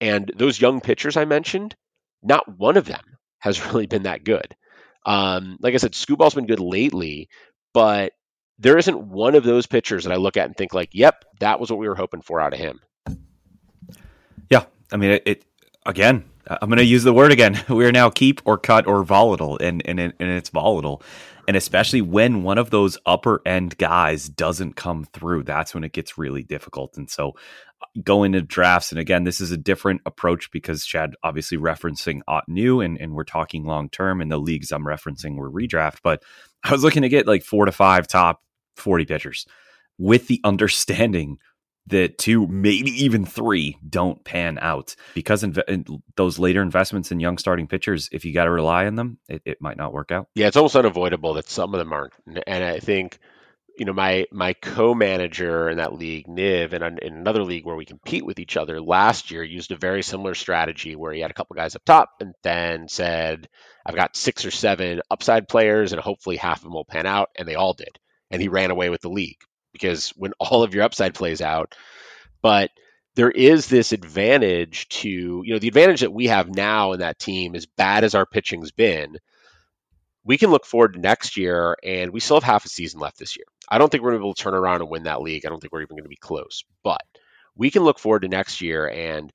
[0.01, 1.75] And those young pitchers I mentioned,
[2.23, 3.05] not one of them
[3.39, 4.55] has really been that good.
[5.07, 7.29] Um, like I said, Skubal's been good lately,
[7.73, 8.13] but
[8.59, 11.59] there isn't one of those pitchers that I look at and think like, "Yep, that
[11.59, 12.81] was what we were hoping for out of him."
[14.51, 15.45] Yeah, I mean, it, it
[15.87, 16.25] again.
[16.47, 17.59] I'm going to use the word again.
[17.69, 21.03] We are now keep or cut or volatile, and and and it's volatile.
[21.47, 25.93] And especially when one of those upper end guys doesn't come through, that's when it
[25.93, 26.97] gets really difficult.
[26.97, 27.31] And so
[27.83, 32.21] uh, going to drafts, and again, this is a different approach because Chad obviously referencing
[32.29, 35.99] Ottoneu and, and we're talking long term, and the leagues I'm referencing were redraft.
[36.03, 36.23] But
[36.63, 38.43] I was looking to get like four to five top
[38.77, 39.47] 40 pitchers
[39.99, 41.39] with the understanding
[41.87, 47.39] that two, maybe even three, don't pan out because inv- those later investments in young
[47.39, 50.29] starting pitchers, if you got to rely on them, it, it might not work out.
[50.35, 52.15] Yeah, it's almost unavoidable that some of them aren't.
[52.47, 53.19] And I think,
[53.79, 57.85] you know, my my co-manager in that league, Niv, and in another league where we
[57.85, 61.35] compete with each other last year, used a very similar strategy where he had a
[61.35, 63.49] couple guys up top and then said,
[63.85, 67.31] "I've got six or seven upside players, and hopefully half of them will pan out,"
[67.37, 67.99] and they all did.
[68.31, 69.39] And he ran away with the league
[69.75, 71.75] because when all of your upside plays out,
[72.41, 72.71] but
[73.17, 77.19] there is this advantage to, you know, the advantage that we have now in that
[77.19, 79.19] team, as bad as our pitching's been,
[80.25, 83.19] we can look forward to next year and we still have half a season left
[83.19, 83.45] this year.
[83.69, 85.45] I don't think we're going to be able to turn around and win that league.
[85.45, 87.03] I don't think we're even going to be close, but
[87.55, 89.31] we can look forward to next year and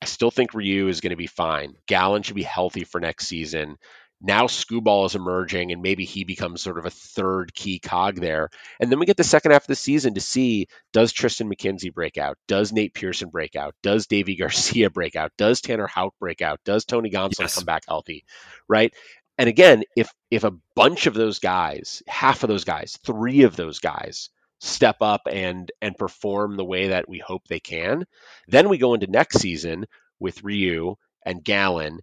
[0.00, 1.74] I still think Ryu is going to be fine.
[1.86, 3.78] Gallen should be healthy for next season
[4.20, 8.50] now Skubal is emerging and maybe he becomes sort of a third key cog there.
[8.80, 11.94] And then we get the second half of the season to see does Triston McKenzie
[11.94, 12.36] break out?
[12.48, 13.74] Does Nate Pearson break out?
[13.82, 15.32] Does Deivi Garcia break out?
[15.38, 16.60] Does Tanner Houck break out?
[16.64, 17.54] Does Tony Gonsolin yes.
[17.54, 18.24] come back healthy?
[18.68, 18.92] Right?
[19.38, 23.54] And again, if if a bunch of those guys, half of those guys, three of
[23.54, 28.04] those guys step up and and perform the way that we hope they can,
[28.48, 29.86] then we go into next season
[30.18, 32.00] with Ryu and Gallen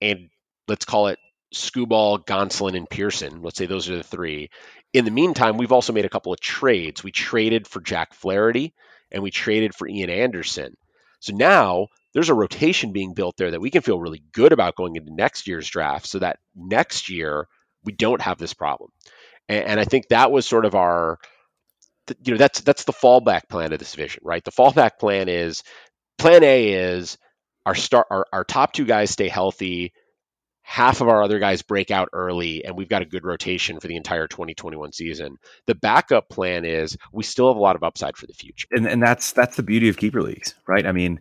[0.00, 0.28] and
[0.66, 1.18] let's call it
[1.52, 3.42] Skubal, Gonsolin, and Pearson.
[3.42, 4.50] Let's say those are the three.
[4.92, 7.02] In the meantime, we've also made a couple of trades.
[7.02, 8.74] We traded for Jack Flaherty
[9.10, 10.76] and we traded for Ian Anderson.
[11.20, 14.76] So now there's a rotation being built there that we can feel really good about
[14.76, 17.46] going into next year's draft so that next year
[17.84, 18.90] we don't have this problem.
[19.48, 21.18] And, and I think that was sort of our,
[22.24, 24.44] you know, that's that's the fallback plan of this vision, right?
[24.44, 25.62] The fallback plan is
[26.18, 27.16] plan A is
[27.64, 29.92] our start our, our top two guys stay healthy
[30.62, 33.88] half of our other guys break out early and we've got a good rotation for
[33.88, 35.36] the entire 2021 season.
[35.66, 38.68] The backup plan is we still have a lot of upside for the future.
[38.70, 40.86] And, and that's that's the beauty of keeper leagues right?
[40.86, 41.20] I mean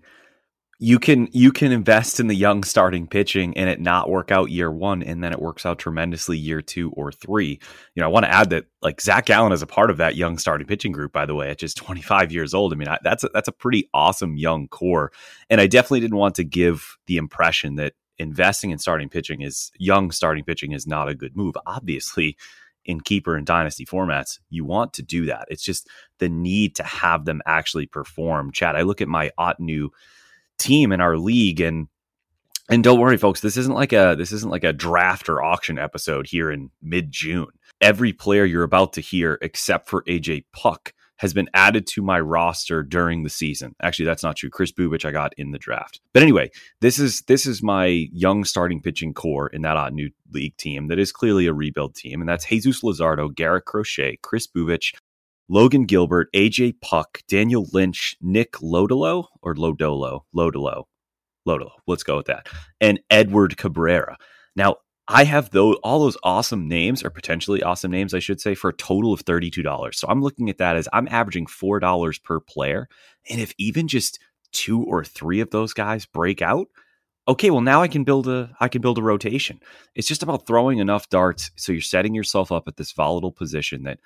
[0.84, 4.50] you can you can invest in the young starting pitching and it not work out
[4.50, 7.60] year one and then it works out tremendously year two or three.
[7.94, 10.16] You know i want to add that like Zach Gallen is a part of that
[10.16, 12.74] young starting pitching group by the way at just 25 years old.
[12.74, 15.12] I mean I, that's a, that's a pretty awesome young core.
[15.52, 19.72] And i definitely didn't want to give the impression that investing in starting pitching is
[19.78, 21.56] young starting pitching is not a good move.
[21.66, 22.38] Obviously,
[22.86, 25.48] in keeper and dynasty formats, you want to do that.
[25.50, 28.52] It's just the need to have them actually perform.
[28.52, 29.90] Chad, I look at my Ottoneu
[30.58, 31.88] team in our league and
[32.70, 35.78] and don't worry folks, this isn't like a this isn't like a draft or auction
[35.78, 37.48] episode here in mid-June.
[37.82, 42.20] Every player you're about to hear except for AJ Puk has been added to my
[42.20, 43.76] roster during the season.
[43.84, 44.50] Actually, that's not true.
[44.50, 46.02] Chris Bubic I got in the draft.
[46.14, 46.50] But anyway,
[46.82, 50.98] this is this is my young starting pitching core in that new league team that
[50.98, 54.96] is clearly a rebuild team, and that's Jesus Luzardo, Garrett Crochet, Chris Bubic,
[55.48, 60.86] Logan Gilbert, AJ Puk, Daniel Lynch, Nick Lodolo or Lodolo, Lodolo,
[61.48, 61.70] Lodolo.
[61.86, 64.18] Let's go with that, and Edward Cabrera.
[64.56, 64.78] Now,
[65.14, 68.70] I have those all those awesome names or potentially awesome names, I should say, for
[68.70, 69.94] a total of $32.
[69.94, 72.88] So I'm looking at that as I'm averaging $4 per player.
[73.30, 74.20] And if even just
[74.54, 76.68] two or three of those guys break out,
[77.28, 79.60] okay, well now I can build a I can build a rotation.
[79.96, 83.84] It's just about throwing enough darts so you're setting yourself up at this volatile position
[83.84, 84.00] that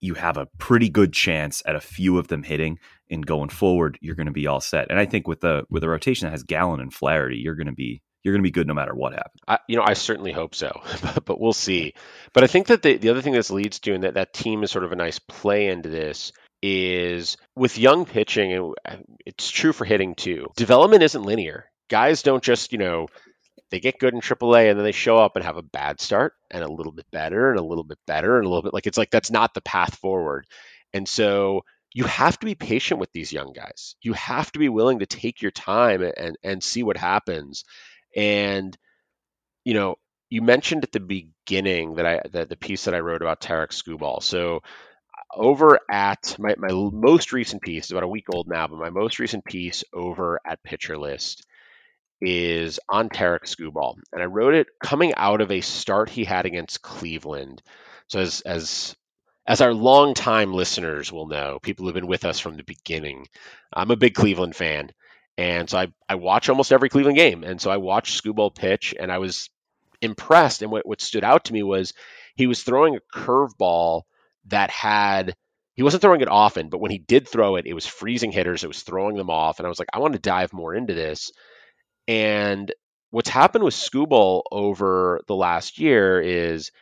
[0.00, 3.96] you have a pretty good chance at a few of them hitting and going forward
[4.00, 4.90] you're going to be all set.
[4.90, 7.68] And I think with the with a rotation that has Gallen and Flaherty, you're going
[7.68, 9.40] to be you're going to be good no matter what happens.
[9.46, 10.80] I, you know, I certainly hope so,
[11.24, 11.94] but we'll see.
[12.32, 14.62] But I think that the, the other thing this leads to, and that that team
[14.62, 16.32] is sort of a nice play into this,
[16.62, 20.46] is with young pitching, and uh, it's true for hitting too.
[20.56, 21.66] Development isn't linear.
[21.90, 23.08] Guys don't just, you know,
[23.70, 26.34] they get good in AAA and then they show up and have a bad start
[26.50, 28.86] and a little bit better and a little bit better and a little bit like
[28.86, 30.46] it's like that's not the path forward.
[30.92, 31.62] And so
[31.94, 33.96] you have to be patient with these young guys.
[34.02, 37.64] You have to be willing to take your time and and see what happens.
[38.16, 38.76] And
[39.64, 39.96] you know,
[40.30, 43.70] you mentioned at the beginning that I that the piece that I wrote about Tarik
[43.70, 44.22] Skubal.
[44.22, 44.62] So
[45.34, 48.90] over at my, my most recent piece, is about a week old now, but my
[48.90, 51.46] most recent piece over at Pitcher List
[52.20, 53.96] is on Tarik Skubal.
[54.12, 57.62] And I wrote it coming out of a start he had against Cleveland.
[58.08, 58.96] So as as
[59.46, 63.26] as our longtime listeners will know, people who've been with us from the beginning,
[63.72, 64.90] I'm a big Cleveland fan.
[65.38, 67.42] And so I, I watch almost every Cleveland game.
[67.44, 69.50] And so I watched Skubal pitch and I was
[70.00, 70.62] impressed.
[70.62, 71.94] And what, what stood out to me was
[72.36, 74.02] he was throwing a curveball
[74.46, 75.34] that had
[75.74, 78.62] he wasn't throwing it often, but when he did throw it, it was freezing hitters.
[78.62, 80.92] It was throwing them off, and I was like, I want to dive more into
[80.92, 81.32] this.
[82.06, 82.70] And
[83.10, 86.72] what's happened with Skubal over the last year is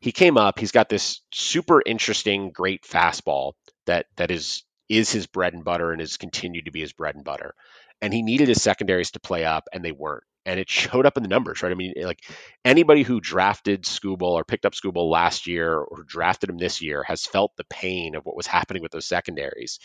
[0.00, 0.58] he came up.
[0.58, 3.54] He's got this super interesting, great fastball
[3.86, 7.14] that that is is his bread and butter and has continued to be his bread
[7.14, 7.54] and butter.
[8.02, 11.16] And he needed his secondaries to play up, and they weren't and it showed up
[11.16, 11.72] in the numbers, right?
[11.72, 12.22] I mean, like
[12.64, 17.02] anybody who drafted Skubal or picked up Skubal last year or drafted him this year
[17.02, 19.78] has felt the pain of what was happening with those secondaries.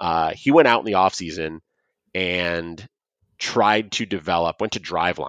[0.00, 1.60] Uh, he went out in the offseason
[2.14, 2.86] and
[3.38, 5.28] tried to develop, went to Driveline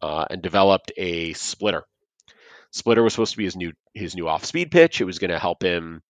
[0.00, 1.84] uh, and developed a splitter.
[2.72, 5.00] Splitter was supposed to be his new his new off speed pitch.
[5.00, 6.02] It was going to help him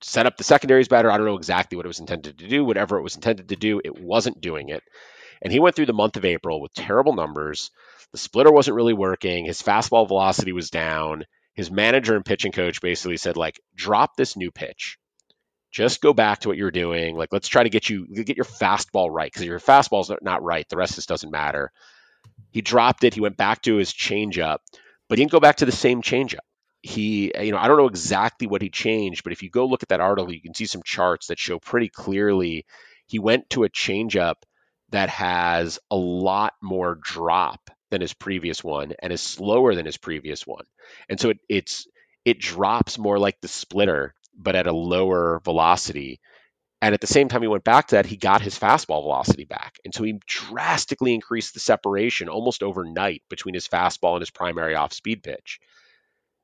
[0.00, 1.10] set up the secondaries better.
[1.10, 2.64] I don't know exactly what it was intended to do.
[2.64, 4.82] Whatever it was intended to do, it wasn't doing it.
[5.42, 7.70] And he went through the month of April with terrible numbers.
[8.12, 9.44] The splitter wasn't really working.
[9.44, 11.24] His fastball velocity was down.
[11.54, 14.98] His manager and pitching coach basically said, like, drop this new pitch.
[15.70, 17.16] Just go back to what you're doing.
[17.16, 20.66] Like, let's try to get you get your fastball right because your fastball's not right.
[20.68, 21.72] The rest of this doesn't matter.
[22.50, 23.14] He dropped it.
[23.14, 24.58] He went back to his changeup,
[25.08, 26.38] but he didn't go back to the same changeup.
[26.82, 29.66] He, eh, you know, I don't know exactly what he changed, but if you go
[29.66, 32.66] look at that article, you can see some charts that show pretty clearly
[33.06, 34.36] he went to a changeup
[34.90, 39.96] that has a lot more drop than his previous one and is slower than his
[39.96, 40.64] previous one.
[41.08, 41.86] And so it, it's
[42.24, 46.20] it drops more like the splitter, but at a lower velocity.
[46.80, 49.44] And at the same time he went back to that, he got his fastball velocity
[49.44, 49.78] back.
[49.84, 54.74] And so he drastically increased the separation almost overnight between his fastball and his primary
[54.74, 55.60] off speed pitch.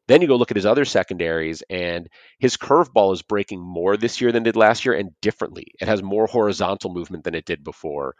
[0.07, 4.21] Then you go look at his other secondaries, and his curveball is breaking more this
[4.21, 5.69] year than it did last year and differently.
[5.81, 8.15] It has more horizontal movement than it did before.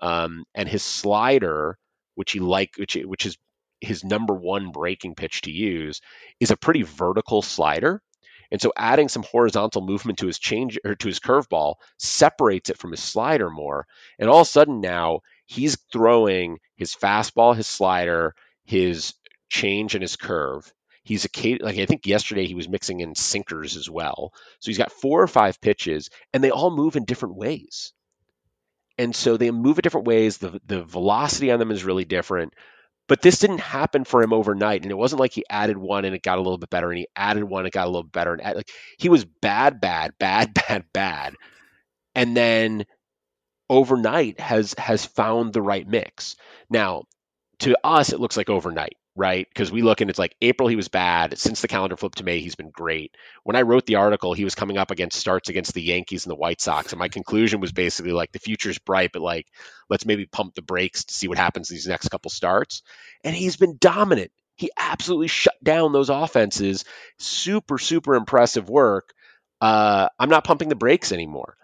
[0.00, 1.76] Um, and his slider,
[2.14, 3.36] which he like, which which is
[3.80, 6.00] his number one breaking pitch to use,
[6.38, 8.00] is a pretty vertical slider.
[8.52, 12.78] And so adding some horizontal movement to his change or to his curveball separates it
[12.78, 13.86] from his slider more.
[14.18, 19.14] And all of a sudden now he's throwing his fastball, his slider, his
[19.48, 20.72] change and his curve
[21.04, 24.32] He's a like I think yesterday he was mixing in sinkers as well.
[24.60, 27.92] So he's got four or five pitches, and they all move in different ways.
[28.98, 30.38] And so they move in different ways.
[30.38, 32.54] The the velocity on them is really different.
[33.08, 36.14] But this didn't happen for him overnight, and it wasn't like he added one and
[36.14, 38.02] it got a little bit better, and he added one and it got a little
[38.04, 41.34] better, and add, like he was bad, bad, bad, bad, bad,
[42.14, 42.86] and then
[43.70, 46.36] overnight has has found the right mix.
[46.70, 47.04] Now,
[47.60, 49.46] to us, it looks like overnight right?
[49.48, 51.38] Because we look and it's like April he was bad.
[51.38, 53.16] Since the calendar flipped to May, he's been great.
[53.44, 56.30] When I wrote the article, he was coming up against starts against the Yankees and
[56.30, 59.46] the White Sox, and my conclusion was basically like the future's bright, but like
[59.88, 62.82] let's maybe pump the brakes to see what happens these next couple starts.
[63.22, 64.32] And he's been dominant.
[64.56, 66.84] He absolutely shut down those offenses.
[67.18, 69.12] Super, super impressive work.
[69.60, 71.56] Uh, I'm not pumping the brakes anymore.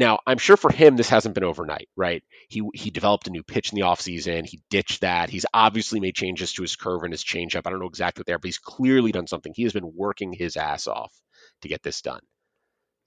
[0.00, 2.24] Now, I'm sure for him this hasn't been overnight, right?
[2.48, 4.46] He he developed a new pitch in the offseason.
[4.46, 5.28] He ditched that.
[5.28, 7.66] He's obviously made changes to his curve and his changeup.
[7.66, 9.52] I don't know exactly what they are, but he's clearly done something.
[9.54, 11.12] He has been working his ass off
[11.60, 12.22] to get this done.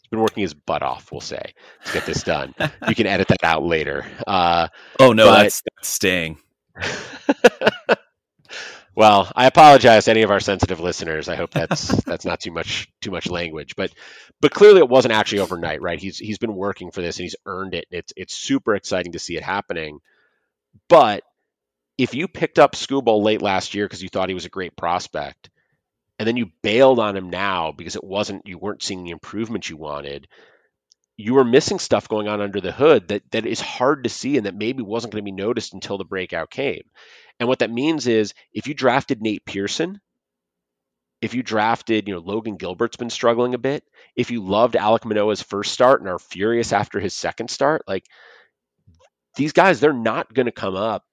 [0.04, 1.54] He's been working his butt off, we'll say,
[1.86, 2.54] to get this done.
[2.88, 4.06] you can edit that out later.
[4.28, 4.68] Uh,
[5.00, 6.38] oh no, but, that's, that's staying.
[8.96, 11.28] Well, I apologize to any of our sensitive listeners.
[11.28, 13.92] I hope that's that's not too much too much language, but
[14.40, 16.00] but clearly it wasn't actually overnight, right?
[16.00, 17.86] He's he's been working for this and he's earned it.
[17.90, 20.00] It's it's super exciting to see it happening.
[20.90, 21.24] But
[21.98, 24.76] if you picked up Skubal late last year because you thought he was a great
[24.76, 25.50] prospect,
[26.20, 29.70] and then you bailed on him now because it wasn't you weren't seeing the improvement
[29.70, 30.28] you wanted,
[31.18, 34.38] you were missing stuff going on under the hood that that is hard to see
[34.38, 36.84] and that maybe wasn't going to be noticed until the breakout came.
[37.40, 40.00] And what that means is if you drafted Nate Pearson,
[41.22, 43.84] if you drafted, you know, Logan Gilbert's been struggling a bit,
[44.16, 48.06] if you loved Alek Manoah's first start and are furious after his second start, like
[49.36, 51.06] these guys, they're not going to come up.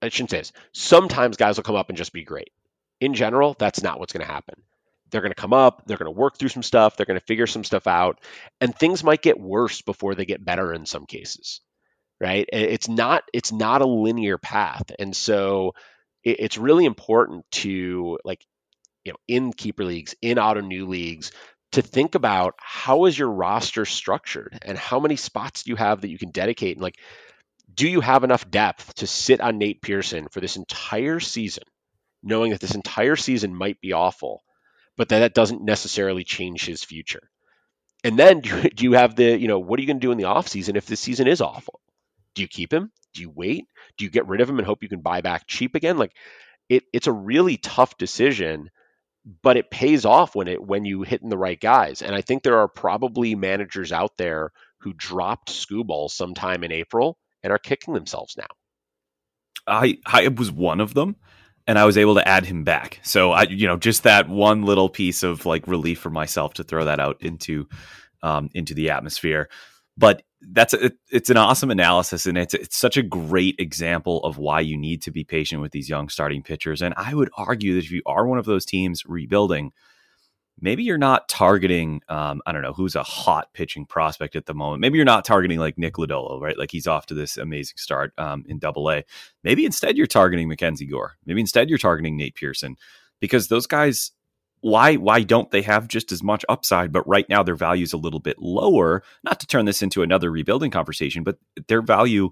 [0.00, 0.52] I shouldn't say this.
[0.72, 2.52] Sometimes guys will come up and just be great.
[3.00, 4.62] In general, that's not what's going to happen.
[5.10, 7.26] They're going to come up, they're going to work through some stuff, they're going to
[7.26, 8.20] figure some stuff out,
[8.60, 11.60] and things might get worse before they get better in some cases
[12.24, 12.48] right?
[12.50, 15.74] It's not it's not a linear path, and so
[16.22, 18.42] it, it's really important to like
[19.04, 21.32] you know in keeper leagues, in Ottoneu leagues,
[21.72, 26.00] to think about how is your roster structured and how many spots do you have
[26.00, 26.96] that you can dedicate and like
[27.74, 31.64] do you have enough depth to sit on Nate Pearson for this entire season,
[32.22, 34.42] knowing that this entire season might be awful,
[34.96, 37.28] but that that doesn't necessarily change his future?
[38.02, 40.18] And then do you have the, you know, what are you going to do in
[40.18, 41.80] the offseason if this season is awful?
[42.34, 42.92] Do you keep him?
[43.14, 43.66] Do you wait?
[43.98, 45.98] Do you get rid of him and hope you can buy back cheap again?
[45.98, 46.12] Like
[46.68, 48.70] it, it's a really tough decision.
[49.42, 52.02] but it pays off when it when you hit in the right guys.
[52.02, 57.18] And I think there are probably managers out there who dropped Skubal sometime in April
[57.42, 58.46] and are kicking themselves now.
[59.66, 61.16] I I was one of them
[61.66, 63.00] and I was able to add him back.
[63.02, 66.64] So I you know just that one little piece of like relief for myself to
[66.64, 67.68] throw that out into
[68.22, 69.48] um into the atmosphere.
[69.96, 74.36] But that's a, it's an awesome analysis and it's it's such a great example of
[74.36, 77.74] why you need to be patient with these young starting pitchers and I would argue
[77.74, 79.72] that if you are one of those teams rebuilding
[80.60, 84.54] maybe you're not targeting, um, I don't know, who's a hot pitching prospect at the
[84.54, 84.80] moment.
[84.80, 86.58] Maybe you're not targeting like Nick Lodolo, right?
[86.58, 89.04] Like he's off to this amazing start um, in double A.
[89.42, 91.16] Maybe instead you're targeting MacKenzie Gore.
[91.26, 92.76] Maybe instead you're targeting Nate Pearson
[93.20, 94.12] because those guys,
[94.64, 96.90] why, why don't they have just as much upside?
[96.90, 99.02] But right now their value is a little bit lower.
[99.22, 101.36] Not to turn this into another rebuilding conversation, but
[101.68, 102.30] their value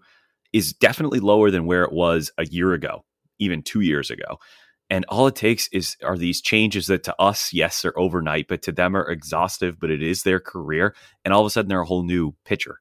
[0.51, 3.05] is definitely lower than where it was a year ago,
[3.39, 4.39] even two years ago.
[4.89, 8.63] And all it takes is are these changes that to us, yes, they're overnight, but
[8.63, 9.79] to them are exhaustive.
[9.79, 10.95] But it is their career,
[11.27, 12.79] and all of a sudden they're a whole new pitcher.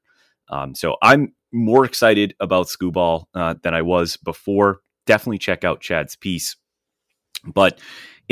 [0.48, 4.80] Um, so I'm more excited about Skubal uh, than I was before.
[5.04, 6.56] Definitely check out Chad's piece,
[7.44, 7.78] but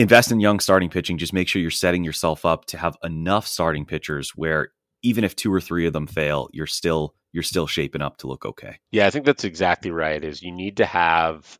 [0.01, 1.19] invest in young starting pitching.
[1.19, 4.71] Just make sure you're setting yourself up to have enough starting pitchers where
[5.03, 8.27] even if two or three of them fail, you're still you're still shaping up to
[8.27, 8.79] look okay.
[8.91, 10.23] Yeah, I think that's exactly right.
[10.23, 11.59] Is you need to have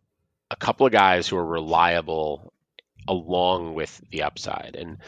[0.51, 2.53] a couple of guys who are reliable
[3.09, 4.77] along with the upside.
[4.77, 4.99] And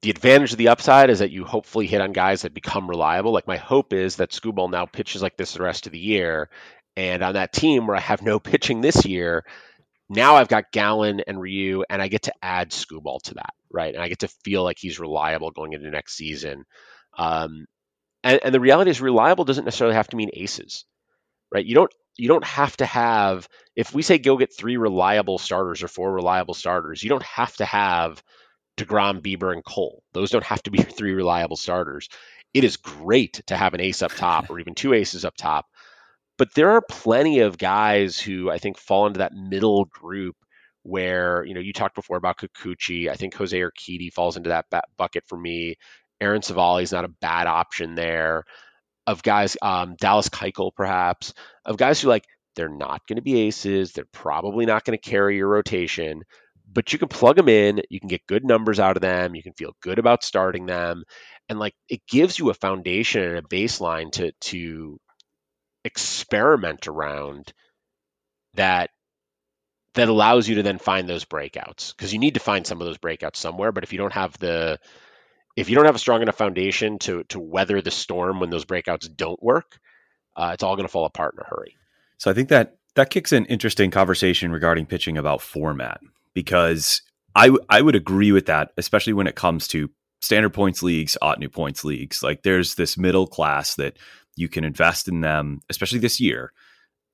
[0.00, 3.32] the advantage of the upside is that you hopefully hit on guys that become reliable.
[3.32, 6.50] Like my hope is that Skubal now pitches like this the rest of the year.
[6.96, 9.44] And on that team where I have no pitching this year,
[10.08, 13.94] now I've got Gallen and Ryu, and I get to add Skubal to that, right?
[13.94, 16.64] And I get to feel like he's reliable going into next season.
[17.16, 17.66] Um,
[18.22, 20.84] and, and the reality is, reliable doesn't necessarily have to mean aces,
[21.52, 21.64] right?
[21.64, 25.82] You don't you don't have to have if we say go get three reliable starters
[25.82, 28.22] or four reliable starters, you don't have to have
[28.76, 30.02] DeGrom, Bieber, and Cole.
[30.12, 32.08] Those don't have to be your three reliable starters.
[32.54, 35.66] It is great to have an ace up top or even two aces up top.
[36.38, 40.36] But there are plenty of guys who I think fall into that middle group
[40.82, 43.08] where, you know, you talked before about Kikuchi.
[43.08, 44.66] I think Jose Urquidy falls into that
[44.96, 45.76] bucket for me.
[46.20, 48.44] Aaron Civale is not a bad option there
[49.06, 52.24] of guys, um, Dallas Keuchel perhaps, of guys who like
[52.54, 56.22] they're not going to be aces, they're probably not going to carry your rotation,
[56.70, 59.42] but you can plug them in, you can get good numbers out of them, you
[59.42, 61.04] can feel good about starting them,
[61.48, 64.98] and like it gives you a foundation and a baseline to to
[65.84, 67.52] experiment around
[68.54, 68.90] that
[69.94, 72.86] that allows you to then find those breakouts because you need to find some of
[72.86, 74.78] those breakouts somewhere but if you don't have the
[75.56, 78.64] if you don't have a strong enough foundation to to weather the storm when those
[78.64, 79.78] breakouts don't work,
[80.36, 81.76] uh, it's all going to fall apart in a hurry.
[82.18, 86.00] So I think that that kicks an interesting conversation regarding pitching about format
[86.34, 87.02] because
[87.34, 91.16] I, w- I would agree with that, especially when it comes to standard points leagues,
[91.22, 92.22] Ottoneu points leagues.
[92.22, 93.96] Like there's this middle class that
[94.36, 96.52] you can invest in them, especially this year,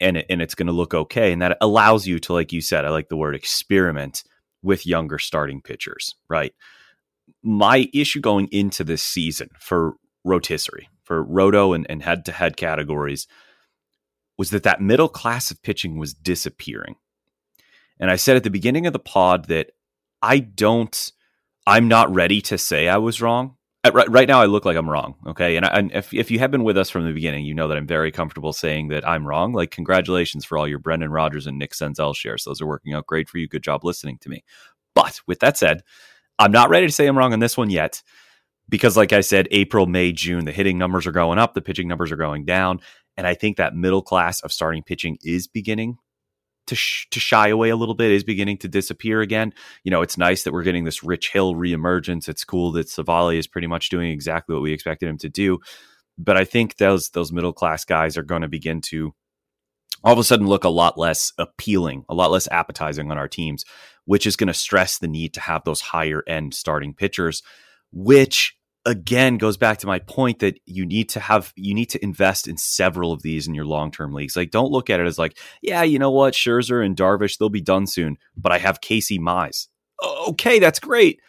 [0.00, 2.60] and it, and it's going to look okay, and that allows you to, like you
[2.60, 4.22] said, I like the word experiment
[4.62, 6.52] with younger starting pitchers, right?
[7.42, 9.94] my issue going into this season for
[10.24, 13.26] rotisserie, for roto and head to head categories,
[14.36, 16.96] was that that middle class of pitching was disappearing.
[17.98, 19.70] And I said at the beginning of the pod that
[20.22, 21.12] I don't,
[21.66, 23.56] I'm not ready to say I was wrong.
[23.94, 25.14] Right, right now, I look like I'm wrong.
[25.26, 25.56] Okay.
[25.56, 27.68] And, I, and if, if you have been with us from the beginning, you know
[27.68, 29.52] that I'm very comfortable saying that I'm wrong.
[29.52, 32.44] Like, congratulations for all your Brendan Rodgers and Nick Senzel shares.
[32.44, 33.48] Those are working out great for you.
[33.48, 34.44] Good job listening to me.
[34.94, 35.82] But with that said,
[36.38, 38.02] I'm not ready to say I'm wrong on this one yet
[38.68, 41.88] because, like I said, April, May, June, the hitting numbers are going up, the pitching
[41.88, 42.80] numbers are going down.
[43.16, 45.98] And I think that middle class of starting pitching is beginning
[46.68, 49.52] to, sh- to shy away a little bit, is beginning to disappear again.
[49.84, 52.28] You know, it's nice that we're getting this Rich Hill reemergence.
[52.28, 55.58] It's cool that Civale is pretty much doing exactly what we expected him to do.
[56.16, 59.14] But I think those those middle class guys are going to begin to
[60.04, 63.28] all of a sudden look a lot less appealing, a lot less appetizing on our
[63.28, 63.64] teams,
[64.04, 67.42] which is going to stress the need to have those higher end starting pitchers,
[67.92, 68.57] which
[68.88, 72.48] again goes back to my point that you need to have you need to invest
[72.48, 74.34] in several of these in your long-term leagues.
[74.34, 77.50] Like don't look at it as like, yeah, you know what, Scherzer and Darvish, they'll
[77.50, 79.68] be done soon, but I have Casey Mize.
[80.28, 81.20] Okay, that's great.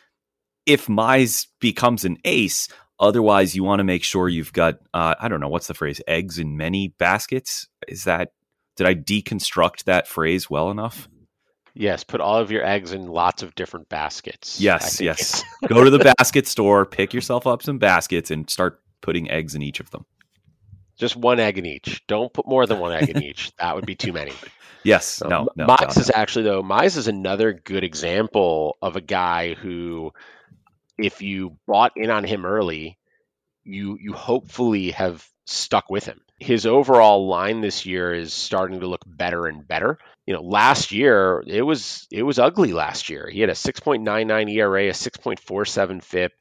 [0.65, 5.27] If Mize becomes an ace, otherwise you want to make sure you've got uh, I
[5.27, 7.67] don't know what's the phrase, eggs in many baskets.
[7.89, 8.31] Is that
[8.77, 11.09] did I deconstruct that phrase well enough?
[11.73, 14.59] Yes, put all of your eggs in lots of different baskets.
[14.59, 15.43] Yes, yes.
[15.67, 19.61] Go to the basket store, pick yourself up some baskets, and start putting eggs in
[19.61, 20.05] each of them.
[20.97, 22.05] Just one egg in each.
[22.07, 23.55] Don't put more than one egg in each.
[23.57, 24.33] That would be too many.
[24.83, 25.21] Yes.
[25.21, 25.49] No.
[25.55, 26.63] no Mize is actually though.
[26.63, 30.11] Mize is another good example of a guy who,
[30.97, 32.97] if you bought in on him early,
[33.63, 36.21] you you hopefully have stuck with him.
[36.39, 39.97] His overall line this year is starting to look better and better.
[40.29, 43.27] You know, last year it was it was ugly last year.
[43.27, 46.33] He had a 6.99 ERA, a 6.47 FIP.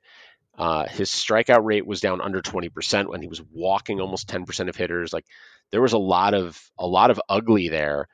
[0.58, 4.76] Uh, his strikeout rate was down under 20% when he was walking almost 10% of
[4.76, 5.14] hitters.
[5.14, 5.24] Like
[5.70, 8.08] there was a lot of a lot of ugly there.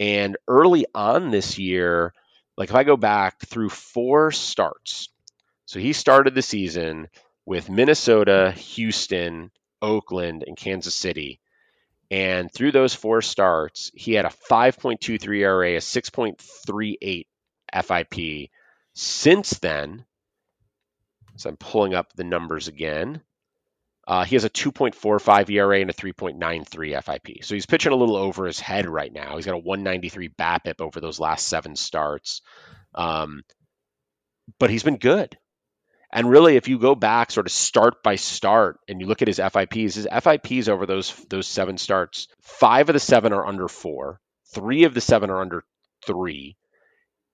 [0.00, 2.12] And early on this year,
[2.56, 5.10] like if I go back through four starts,
[5.64, 7.06] so he started the season
[7.46, 11.38] with Minnesota, Houston, Oakland, and Kansas City.
[12.10, 17.26] And through those four starts, he had a 5.23 ERA, a 6.38
[17.84, 18.50] FIP.
[18.94, 20.04] Since then,
[21.36, 23.22] so I'm pulling up the numbers again.
[24.06, 27.44] Uh, he has a 2.45 ERA and a 3.93 FIP.
[27.44, 29.36] So he's pitching a little over his head right now.
[29.36, 32.42] He's got a 193 BABIP over those last seven starts.
[32.94, 33.42] Um,
[34.58, 35.38] but he's been good.
[36.12, 39.28] And really, if you go back sort of start by start and you look at
[39.28, 43.68] his FIPs, his FIPs over those those seven starts, five of the seven are under
[43.68, 44.20] four,
[44.52, 45.62] three of the seven are under
[46.04, 46.56] three,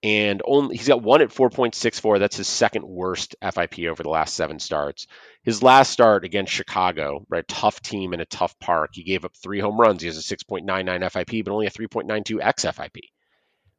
[0.03, 2.18] and only he's got one at 4.64.
[2.18, 5.07] That's his second worst FIP over the last seven starts.
[5.43, 8.91] His last start against Chicago, right, tough team in a tough park.
[8.93, 10.03] He gave up three home runs.
[10.03, 13.01] He has a 6.99 FIP, but only a 3.92 xFIP,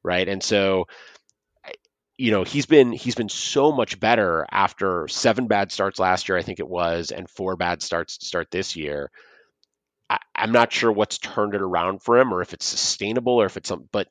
[0.03, 0.27] right?
[0.27, 0.87] And so
[2.18, 6.38] you know he's been he's been so much better after seven bad starts last year,
[6.38, 9.11] I think it was, and four bad starts to start this year.
[10.09, 13.45] I, am not sure what's turned it around for him, or if it's sustainable, or
[13.45, 13.89] if it's something.
[13.91, 14.07] But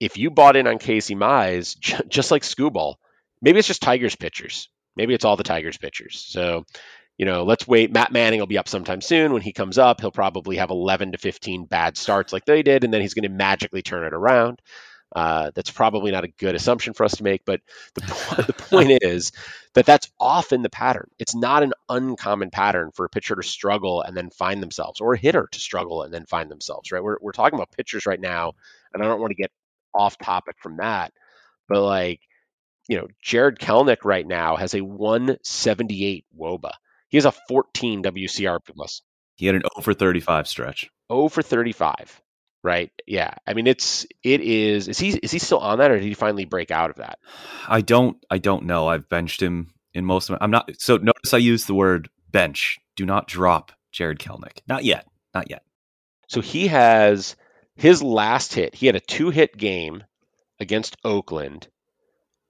[0.00, 2.96] if you bought in on Casey Mize, j- just like Skubal
[3.40, 4.68] maybe it's just Tigers pitchers.
[4.96, 6.24] Maybe it's all the Tigers pitchers.
[6.26, 6.64] So,
[7.16, 7.92] you know, let's wait.
[7.92, 9.32] Matt Manning will be up sometime soon.
[9.32, 12.84] When he comes up, he'll probably have 11 to 15 bad starts like they did,
[12.84, 14.60] and then he's going to magically turn it around.
[15.14, 17.60] Uh, that's probably not a good assumption for us to make, but
[17.94, 19.32] the, the point is
[19.74, 21.08] that that's often the pattern.
[21.18, 25.14] It's not an uncommon pattern for a pitcher to struggle and then find themselves, or
[25.14, 26.92] a hitter to struggle and then find themselves.
[26.92, 27.02] Right?
[27.02, 28.52] We're we're talking about pitchers right now,
[28.92, 29.50] and I don't want to get
[29.94, 31.12] off topic from that,
[31.68, 32.20] but like
[32.88, 36.72] you know, Jarred Kelenic right now has a 178 WOBA.
[37.08, 39.02] He has a 14 wRC plus.
[39.36, 40.90] He had an 0 for 35 stretch.
[41.12, 42.20] 0 for 35
[42.62, 42.90] right?
[43.06, 43.34] Yeah.
[43.46, 44.88] I mean, it's it is.
[44.88, 47.18] Is he is he still on that, or did he finally break out of that?
[47.68, 48.16] I don't.
[48.30, 48.88] I don't know.
[48.88, 50.34] I've benched him in most of.
[50.34, 50.70] My, I'm not.
[50.78, 52.78] So notice I use the word bench.
[52.96, 54.60] Do not drop Jarred Kelenic.
[54.66, 55.06] Not yet.
[55.34, 55.62] Not yet.
[56.28, 57.36] So he has
[57.76, 58.74] his last hit.
[58.74, 60.04] He had a two hit game
[60.60, 61.68] against Oakland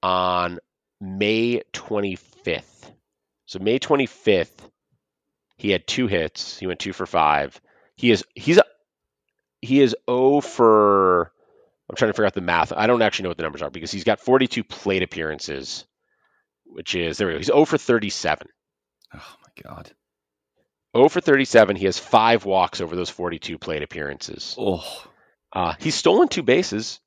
[0.03, 0.59] on
[1.01, 2.93] May 25th.
[3.47, 4.51] So May 25th,
[5.57, 6.59] he had two hits.
[6.59, 7.61] He went two for five.
[7.97, 8.61] He is he's
[9.61, 11.33] he is 0 for.
[11.89, 12.73] I'm trying to figure out the math.
[12.73, 15.87] I don't actually know what the numbers are because he's got 42 plate appearances,
[16.67, 17.39] which is there we go.
[17.39, 18.47] He's 0 for 37.
[19.15, 19.91] Oh my god.
[20.97, 21.77] 0 for 37.
[21.77, 24.55] He has five walks over those 42 plate appearances.
[24.59, 25.05] Oh.
[25.53, 27.01] Uh, he's stolen two bases.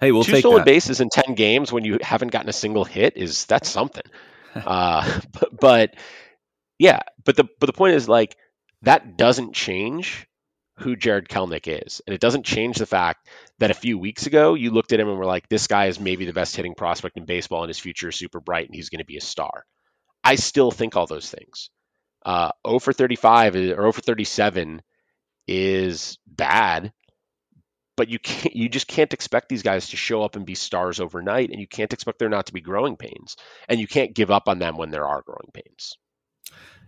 [0.00, 0.66] Hey, we'll two take stolen that.
[0.66, 4.02] bases in 10 games when you haven't gotten a single hit is that's something.
[4.56, 5.94] uh, but, but
[6.78, 8.36] yeah, but the but the point is like
[8.82, 10.26] that doesn't change
[10.80, 12.00] who Jarred Kelenic is.
[12.06, 13.28] And it doesn't change the fact
[13.58, 16.00] that a few weeks ago you looked at him and were like, this guy is
[16.00, 18.88] maybe the best hitting prospect in baseball and his future is super bright and he's
[18.88, 19.64] going to be a star.
[20.24, 21.70] I still think all those things.
[22.24, 24.82] Uh, 0 for 35 or 0 for 37
[25.46, 26.92] is bad,
[27.96, 31.00] but you can't you just can't expect these guys to show up and be stars
[31.00, 33.36] overnight and you can't expect there not to be growing pains
[33.68, 35.96] and you can't give up on them when there are growing pains.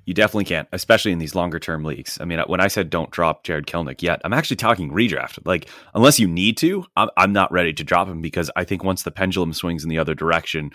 [0.04, 2.18] You definitely can't, especially in these longer term leagues.
[2.20, 5.38] I mean, when I said don't drop Jarred Kelenic yet, I'm actually talking redraft.
[5.44, 8.82] Like, unless you need to, I'm, I'm not ready to drop him because I think
[8.82, 10.70] once the pendulum swings in the other direction,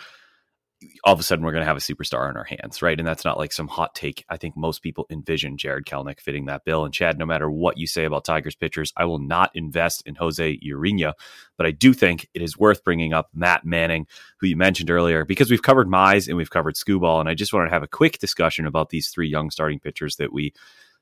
[1.03, 2.99] all of a sudden we're going to have a superstar in our hands, right?
[2.99, 4.23] And that's not like some hot take.
[4.29, 6.85] I think most people envision Jarred Kelenic fitting that bill.
[6.85, 10.15] And Chad, no matter what you say about Tigers pitchers, I will not invest in
[10.15, 11.13] Jose Urena,
[11.57, 14.05] but I do think it is worth bringing up Matt Manning,
[14.39, 17.53] who you mentioned earlier, because we've covered Mize and we've covered Skubal, and I just
[17.53, 20.53] wanted to have a quick discussion about these three young starting pitchers that we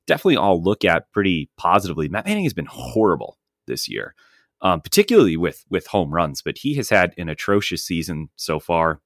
[0.07, 2.07] definitely all look at pretty positively.
[2.07, 4.15] Matt Manning has been horrible this year.
[4.61, 9.01] Um, particularly with with home runs, but he has had an atrocious season so far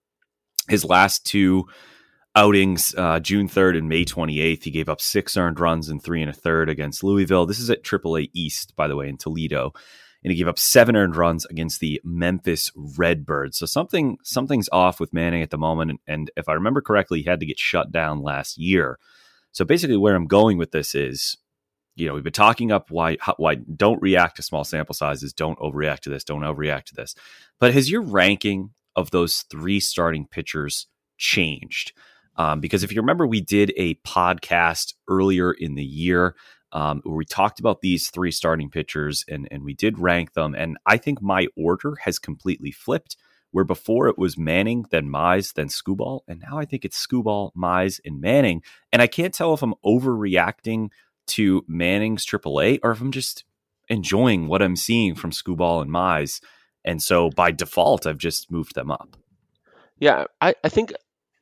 [0.69, 1.67] his last two
[2.35, 6.21] outings, uh, June 3rd and May 28th, he gave up six earned runs and three
[6.21, 7.45] and a third against Louisville.
[7.45, 9.73] This is at AAA East, by the way, in Toledo.
[10.23, 13.57] And he gave up seven earned runs against the Memphis Redbirds.
[13.57, 16.01] So something something's off with Manning at the moment.
[16.07, 18.99] And if I remember correctly, he had to get shut down last year.
[19.53, 21.37] So basically, where I'm going with this is
[21.99, 25.59] you know, we've been talking up why why don't react to small sample sizes, don't
[25.59, 27.13] overreact to this, don't overreact to this.
[27.59, 30.87] But has your ranking of those three starting pitchers
[31.17, 31.93] changed?
[32.35, 36.35] Um, because if you remember, we did a podcast earlier in the year
[36.71, 40.55] um, where we talked about these three starting pitchers and, and we did rank them.
[40.55, 43.17] And I think my order has completely flipped,
[43.51, 46.21] where before it was Manning, then Mize, then Skubal.
[46.27, 48.61] And now I think it's Skubal, Mize, and Manning.
[48.93, 50.89] And I can't tell if I'm overreacting
[51.27, 53.43] to Manning's AAA or if I'm just
[53.89, 56.41] enjoying what I'm seeing from Skubal and Mize.
[56.85, 59.17] And so by default, I've just moved them up.
[59.99, 60.93] Yeah, I, I think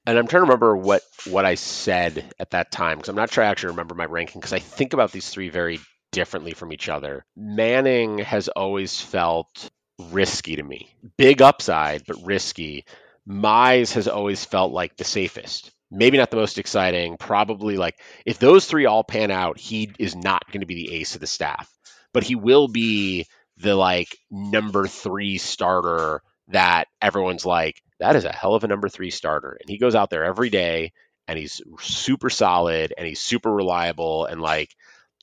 [0.08, 3.32] and I'm trying to remember what what I said at that time because I'm not
[3.32, 5.80] sure I actually remember my ranking because I think about these three very
[6.14, 7.26] differently from each other.
[7.36, 9.70] Manning has always felt
[10.12, 12.86] risky to me, big upside but risky.
[13.28, 15.72] Mize has always felt like the safest.
[15.92, 17.18] Maybe not the most exciting.
[17.18, 20.94] Probably like if those three all pan out, he is not going to be the
[20.96, 21.70] ace of the staff,
[22.14, 23.26] but he will be
[23.60, 28.90] the like number three starter that everyone's like, that is a hell of a number
[28.90, 29.58] three starter.
[29.60, 30.94] And he goes out there every day
[31.28, 34.76] and he's super solid and he's super reliable and like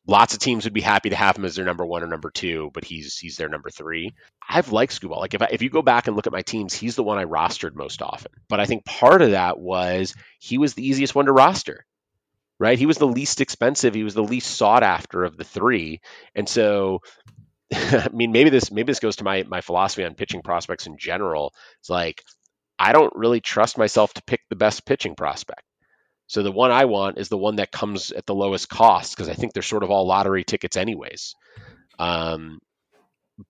[0.06, 2.30] lots of teams would be happy to have him as their number one or number
[2.30, 4.14] two, but he's he's their number three.
[4.46, 5.18] I've liked Skubal.
[5.18, 7.18] Like if I, if you go back and look at my teams, he's the one
[7.18, 8.32] I rostered most often.
[8.48, 11.86] But I think part of that was he was the easiest one to roster.
[12.60, 12.78] Right?
[12.78, 13.94] He was the least expensive.
[13.94, 16.00] He was the least sought after of the three.
[16.36, 17.00] And so
[18.04, 20.96] I mean, maybe this maybe this goes to my my philosophy on pitching prospects in
[20.98, 21.52] general.
[21.80, 22.22] It's like
[22.78, 25.62] I don't really trust myself to pick the best pitching prospect.
[26.26, 29.28] So the one I want is the one that comes at the lowest cost because
[29.28, 31.34] I think they're sort of all lottery tickets anyways.
[31.98, 32.60] Um,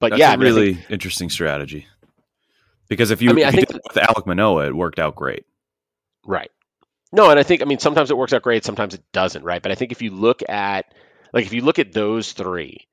[0.00, 1.86] but That's yeah, a really mean, interesting strategy.
[2.88, 5.44] Because if you, I mean, I think with Alek Manoah, it worked out great.
[6.26, 6.50] Right.
[7.12, 9.62] No, and I think I mean sometimes it works out great, sometimes it doesn't, right?
[9.62, 10.86] But I think if you look at
[11.32, 12.88] like if you look at those three,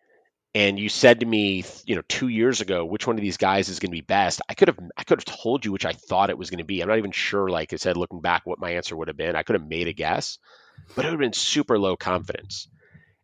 [0.53, 3.69] and you said to me, you know, two years ago, which one of these guys
[3.69, 5.93] is going to be best, I could have I could have told you which I
[5.93, 6.81] thought it was going to be.
[6.81, 9.35] I'm not even sure, like I said, looking back, what my answer would have been.
[9.35, 10.39] I could have made a guess,
[10.95, 12.67] but it would have been super low confidence.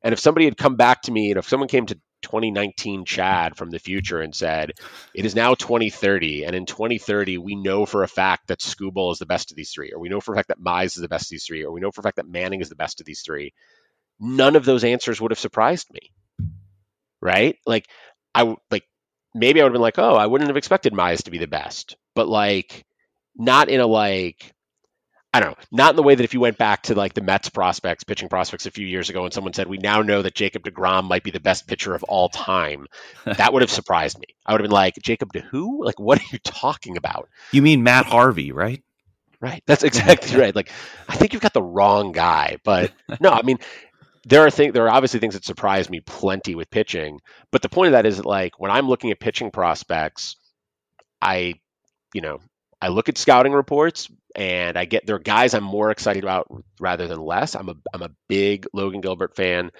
[0.02, 3.58] And if somebody had come back to me, and if someone came to 2019 Chad
[3.58, 4.72] from the future and said,
[5.14, 9.20] it is now 2030, and in 2030 we know for a fact that Skubal is
[9.20, 11.10] the best of these three, or we know for a fact that Mize is the
[11.10, 13.02] best of these three, or we know for a fact that Manning is the best
[13.02, 13.54] of these three,
[14.18, 16.14] none of those answers would have surprised me
[17.22, 17.58] right?
[17.66, 17.88] Like
[18.34, 18.84] I like
[19.34, 21.48] maybe I would have been like, oh, I wouldn't have expected Mize to be the
[21.48, 22.86] best, but like
[23.36, 24.54] not in a like
[25.34, 27.22] I don't know, not in the way that if you went back to like the
[27.22, 30.34] Mets prospects, pitching prospects a few years ago, and someone said we now know that
[30.34, 32.88] Jacob Degrom might be the best pitcher of all time,
[33.26, 34.28] that would have surprised me.
[34.46, 35.86] I would have been like, Jacob to who?
[35.86, 37.30] Like, what are you talking about?
[37.52, 38.82] You mean Matt Harvey, right?
[39.40, 39.62] Right.
[39.68, 40.56] That's exactly right.
[40.56, 40.72] Like,
[41.08, 42.58] I think you've got the wrong guy.
[42.64, 43.60] But no, I mean,
[44.28, 47.20] there are things there are obviously things that surprise me plenty with pitching
[47.52, 50.36] but the point of that is that like when i'm looking at pitching prospects
[51.22, 51.54] i
[52.14, 52.40] you know
[52.82, 56.48] i look at scouting reports and i get there are guys i'm more excited about
[56.80, 57.56] rather than less.
[57.56, 59.72] I'm a i'm a big logan gilbert fan.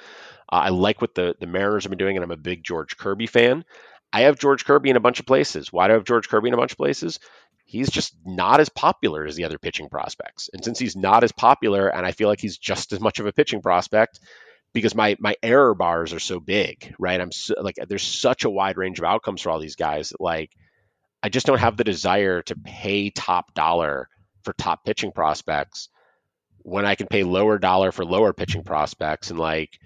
[0.52, 2.98] Uh, i like what the the mariners have been doing and i'm a big george
[2.98, 3.66] kirby fan.
[4.14, 5.74] I have george kirby in a bunch of places.
[5.74, 7.20] Why do i have george kirby in a bunch of places
[7.68, 10.50] he's just not as popular as the other pitching prospects.
[10.54, 13.28] And since he's not as popular, and I feel like he's just as much of
[13.28, 14.22] a pitching prospect,
[14.74, 17.20] because my my error bars are so big, right?
[17.20, 20.10] I'm so, like there's such a wide range of outcomes for all these guys.
[20.10, 20.52] That, like
[21.22, 24.08] I just don't have the desire to pay top dollar
[24.44, 25.90] for top pitching prospects
[26.60, 29.30] when I can pay lower dollar for lower pitching prospects.
[29.30, 29.78] And like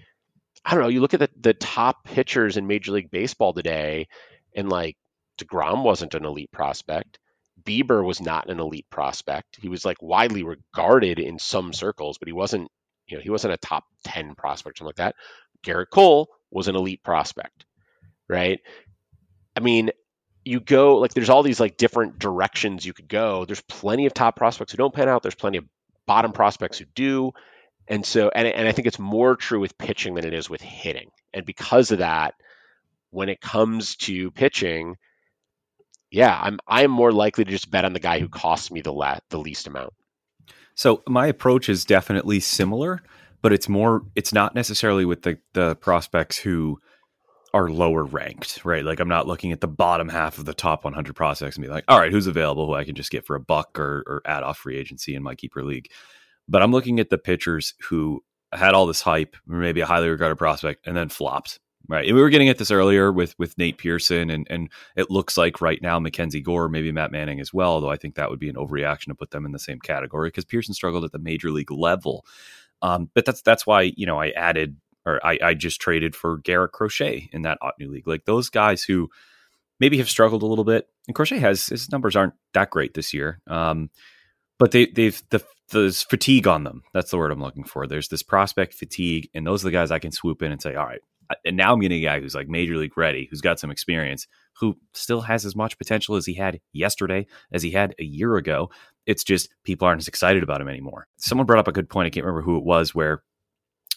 [0.64, 4.06] I don't know, you look at the the top pitchers in Major League Baseball today,
[4.54, 4.96] and like
[5.38, 7.18] Degrom wasn't an elite prospect.
[7.64, 9.58] Bieber was not an elite prospect.
[9.60, 12.70] He was like widely regarded in some circles, but he wasn't,
[13.06, 15.16] you know, he wasn't a top 10 prospect, or something like that.
[15.64, 17.64] Gerrit Cole was an elite prospect,
[18.28, 18.60] right?
[19.56, 19.90] I mean,
[20.44, 23.44] you go like there's all these like different directions you could go.
[23.44, 25.22] There's plenty of top prospects who don't pan out.
[25.22, 25.64] There's plenty of
[26.06, 27.32] bottom prospects who do.
[27.88, 30.60] And so, and, and I think it's more true with pitching than it is with
[30.60, 31.10] hitting.
[31.32, 32.34] And because of that,
[33.10, 34.96] when it comes to pitching,
[36.12, 38.92] yeah, I'm I'm more likely to just bet on the guy who costs me the
[38.92, 39.94] la- the least amount.
[40.74, 43.02] So my approach is definitely similar,
[43.40, 46.78] but it's more it's not necessarily with the the prospects who
[47.54, 48.84] are lower ranked, right?
[48.84, 51.70] Like I'm not looking at the bottom half of the top 100 prospects and be
[51.70, 54.22] like, all right, who's available who I can just get for a buck or, or
[54.24, 55.90] add off free agency in my keeper league.
[56.48, 60.36] But I'm looking at the pitchers who had all this hype, maybe a highly regarded
[60.36, 61.58] prospect, and then flopped
[61.88, 62.06] Right.
[62.06, 65.36] And we were getting at this earlier with with Nate Pearson and and it looks
[65.36, 68.38] like right now MacKenzie Gore, maybe Matt Manning as well, though I think that would
[68.38, 71.18] be an overreaction to put them in the same category because Pearson struggled at the
[71.18, 72.24] major league level.
[72.82, 76.38] Um, but that's that's why, you know, I added or I, I just traded for
[76.38, 78.06] Garrett Crochet in that Ottoneu league.
[78.06, 79.10] Like those guys who
[79.80, 80.88] maybe have struggled a little bit.
[81.08, 83.40] And Crochet has his numbers aren't that great this year.
[83.48, 83.90] Um,
[84.58, 86.82] but they they've the there's fatigue on them.
[86.94, 87.86] That's the word I'm looking for.
[87.86, 90.74] There's this prospect fatigue, and those are the guys I can swoop in and say,
[90.74, 91.00] all right.
[91.44, 94.26] And now I'm getting a guy who's like major league ready, who's got some experience,
[94.58, 98.36] who still has as much potential as he had yesterday, as he had a year
[98.36, 98.70] ago.
[99.06, 101.06] It's just people aren't as excited about him anymore.
[101.16, 102.06] Someone brought up a good point.
[102.06, 103.22] I can't remember who it was, where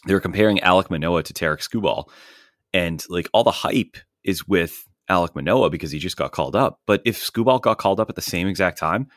[0.08, 2.10] they were comparing Alek Manoah to Tarik Skubal,
[2.74, 6.80] and like all the hype is with Alek Manoah because he just got called up.
[6.88, 9.08] But if Skubal got called up at the same exact time,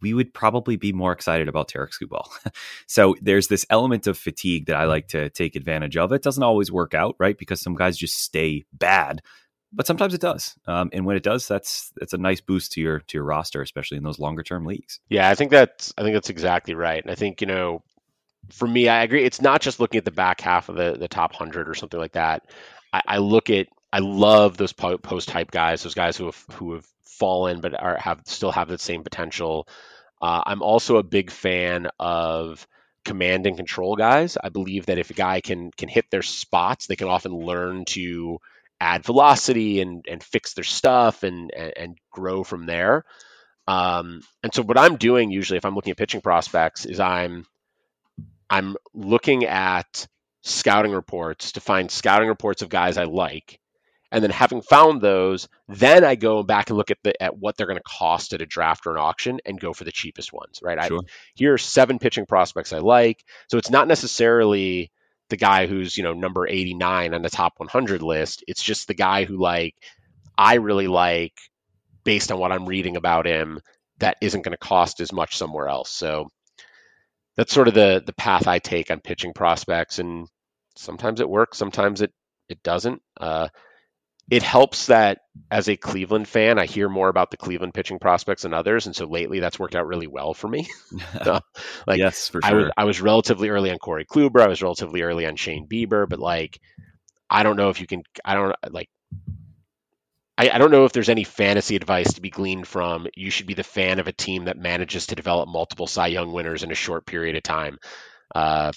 [0.00, 2.28] we would probably be more excited about Tarik Skubal.
[2.86, 6.12] so there's this element of fatigue that I like to take advantage of.
[6.12, 7.36] It doesn't always work out, right?
[7.36, 9.22] Because some guys just stay bad,
[9.72, 10.56] but sometimes it does.
[10.66, 13.62] Um, and when it does, that's that's a nice boost to your to your roster,
[13.62, 15.00] especially in those longer term leagues.
[15.08, 17.02] Yeah, I think that's I think that's exactly right.
[17.02, 17.82] And I think you know,
[18.50, 19.24] for me, I agree.
[19.24, 22.00] It's not just looking at the back half of the the top hundred or something
[22.00, 22.44] like that.
[22.92, 26.74] I, I look at I love those post hype guys, those guys who have who
[26.74, 29.66] have fallen but are have still have the same potential.
[30.20, 32.66] Uh, I'm also a big fan of
[33.04, 34.36] command and control guys.
[34.42, 37.84] I believe that if a guy can can hit their spots, they can often learn
[37.86, 38.38] to
[38.80, 43.04] add velocity and and fix their stuff and and, and grow from there.
[43.66, 47.46] Um, and so what I'm doing usually if I'm looking at pitching prospects is I'm
[48.50, 50.06] I'm looking at
[50.42, 53.60] scouting reports to find scouting reports of guys I like
[54.10, 57.56] and then having found those, then I go back and look at the at what
[57.56, 60.32] they're going to cost at a draft or an auction and go for the cheapest
[60.32, 60.82] ones, right?
[60.84, 60.98] Sure.
[60.98, 63.22] I, here are seven pitching prospects I like.
[63.48, 64.90] So it's not necessarily
[65.28, 68.44] the guy who's, you know, number 89 on the top 100 list.
[68.48, 69.74] It's just the guy who like
[70.36, 71.34] I really like
[72.04, 73.60] based on what I'm reading about him
[73.98, 75.90] that isn't going to cost as much somewhere else.
[75.90, 76.28] So
[77.36, 80.28] that's sort of the the path I take on pitching prospects and
[80.76, 82.12] sometimes it works, sometimes it
[82.48, 83.02] it doesn't.
[83.20, 83.48] Uh,
[84.30, 85.20] it helps that
[85.50, 88.94] as a Cleveland fan, I hear more about the Cleveland pitching prospects than others, and
[88.94, 90.68] so lately that's worked out really well for me.
[91.24, 91.40] so,
[91.86, 92.50] like, yes, for sure.
[92.50, 94.40] I was, I was relatively early on Corey Kluber.
[94.40, 96.60] I was relatively early on Shane Bieber, but like,
[97.30, 98.02] I don't know if you can.
[98.24, 98.90] I don't like.
[100.36, 103.06] I, I don't know if there's any fantasy advice to be gleaned from.
[103.16, 106.32] You should be the fan of a team that manages to develop multiple Cy Young
[106.32, 107.78] winners in a short period of time.
[108.34, 108.72] Uh,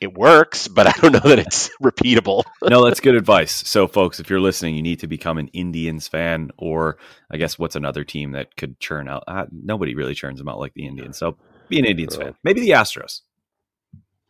[0.00, 2.44] it works, but I don't know that it's repeatable.
[2.62, 3.52] no, that's good advice.
[3.68, 6.98] So, folks, if you're listening, you need to become an Indians fan, or
[7.30, 9.24] I guess what's another team that could churn out?
[9.28, 11.18] Uh, nobody really churns them out like the Indians.
[11.18, 11.36] So,
[11.68, 12.34] be an Indians fan.
[12.42, 13.20] Maybe the Astros.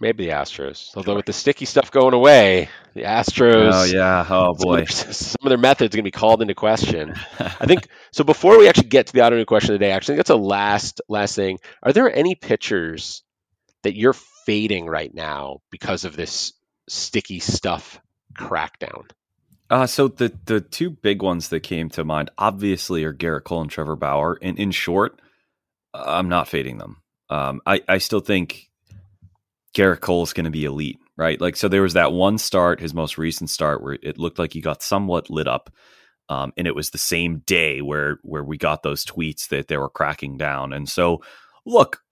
[0.02, 0.90] Maybe the Astros.
[0.96, 3.70] Although with the sticky stuff going away, the Astros.
[3.72, 4.26] Oh yeah.
[4.28, 4.84] Oh boy.
[4.86, 7.14] Some of their, some of their methods are going to be called into question.
[7.38, 8.24] I think so.
[8.24, 11.00] Before we actually get to the Ottoneu question of the day, actually, that's a last
[11.08, 11.60] last thing.
[11.84, 13.22] Are there any pitchers
[13.84, 14.16] that you're
[14.46, 16.52] fading right now because of this
[16.88, 18.00] sticky stuff
[18.38, 19.10] crackdown?
[19.70, 23.62] Uh, so the the two big ones that came to mind obviously are Gerrit Cole
[23.62, 24.38] and Trevor Bauer.
[24.42, 25.20] And in short,
[25.94, 26.98] I'm not fading them.
[27.30, 28.70] Um, I I still think
[29.74, 31.40] Gerrit Cole is going to be elite, right?
[31.40, 34.52] Like so, there was that one start, his most recent start, where it looked like
[34.52, 35.70] he got somewhat lit up.
[36.28, 39.76] Um, and it was the same day where where we got those tweets that they
[39.76, 40.72] were cracking down.
[40.72, 41.22] And so,
[41.64, 42.02] look,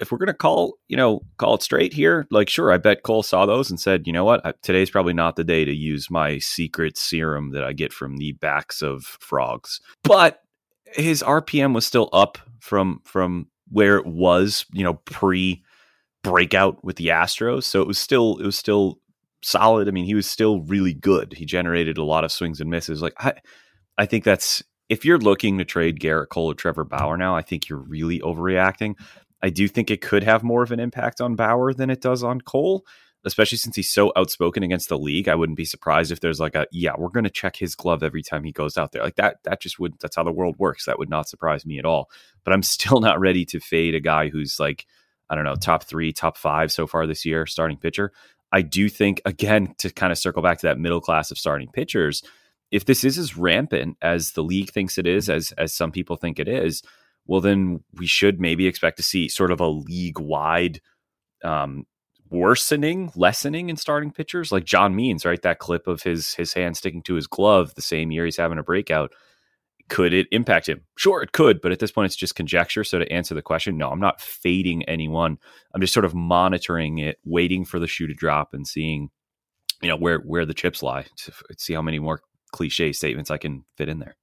[0.00, 3.22] if we're gonna call you know call it straight here, like sure, I bet Cole
[3.22, 6.38] saw those and said, you know what, today's probably not the day to use my
[6.38, 9.80] secret serum that I get from the backs of frogs.
[10.02, 10.40] But
[10.86, 15.62] his RPM was still up from from where it was, you know, pre
[16.22, 17.64] breakout with the Astros.
[17.64, 18.98] So it was still it was still
[19.42, 19.88] solid.
[19.88, 21.34] I mean, he was still really good.
[21.34, 23.02] He generated a lot of swings and misses.
[23.02, 23.34] Like I
[23.98, 27.42] I think that's if you're looking to trade Gerrit Cole or Trevor Bauer now, I
[27.42, 28.94] think you're really overreacting.
[29.44, 32.22] I do think it could have more of an impact on Bauer than it does
[32.22, 32.86] on Cole,
[33.26, 35.28] especially since he's so outspoken against the league.
[35.28, 38.02] I wouldn't be surprised if there's like a yeah, we're going to check his glove
[38.02, 39.02] every time he goes out there.
[39.02, 40.86] Like that that just would that's how the world works.
[40.86, 42.08] That would not surprise me at all.
[42.42, 44.86] But I'm still not ready to fade a guy who's like
[45.28, 48.12] I don't know, top 3, top 5 so far this year starting pitcher.
[48.50, 51.68] I do think again to kind of circle back to that middle class of starting
[51.70, 52.22] pitchers,
[52.70, 56.16] if this is as rampant as the league thinks it is as as some people
[56.16, 56.82] think it is,
[57.26, 60.80] well, then we should maybe expect to see sort of a league wide
[61.42, 61.86] um,
[62.30, 65.40] worsening, lessening in starting pitchers, like John Means, right?
[65.42, 68.58] That clip of his his hand sticking to his glove the same year he's having
[68.58, 69.12] a breakout.
[69.90, 70.80] Could it impact him?
[70.96, 72.84] Sure, it could, but at this point, it's just conjecture.
[72.84, 75.36] So to answer the question, no, I'm not fading anyone.
[75.74, 79.10] I'm just sort of monitoring it, waiting for the shoe to drop, and seeing,
[79.82, 81.04] you know, where where the chips lie.
[81.16, 82.20] To see how many more
[82.52, 84.16] cliche statements I can fit in there.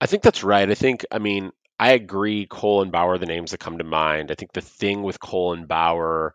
[0.00, 0.68] I think that's right.
[0.68, 2.46] I think, I mean, I agree.
[2.46, 4.30] Cole and Bauer are the names that come to mind.
[4.30, 6.32] I think the thing with Cole and Bauer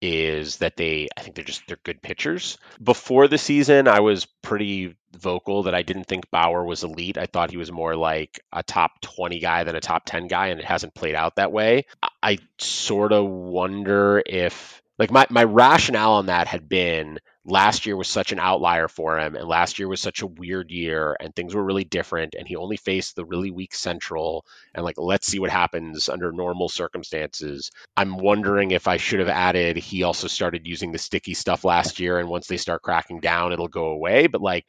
[0.00, 2.56] is that they I think they're just they're good pitchers.
[2.82, 7.18] Before the season, I was pretty vocal that I didn't think Bauer was elite.
[7.18, 10.46] I thought he was more like a top 20 guy than a top 10 guy
[10.46, 11.84] and it hasn't played out that way.
[12.22, 17.96] I sort of wonder if like my my rationale on that had been last year
[17.96, 21.34] was such an outlier for him and last year was such a weird year and
[21.34, 25.26] things were really different and he only faced the really weak central and like let's
[25.26, 27.72] see what happens under normal circumstances.
[27.96, 31.98] I'm wondering if i should have added he also started using the sticky stuff last
[31.98, 34.64] year and once they start cracking down it'll go away but like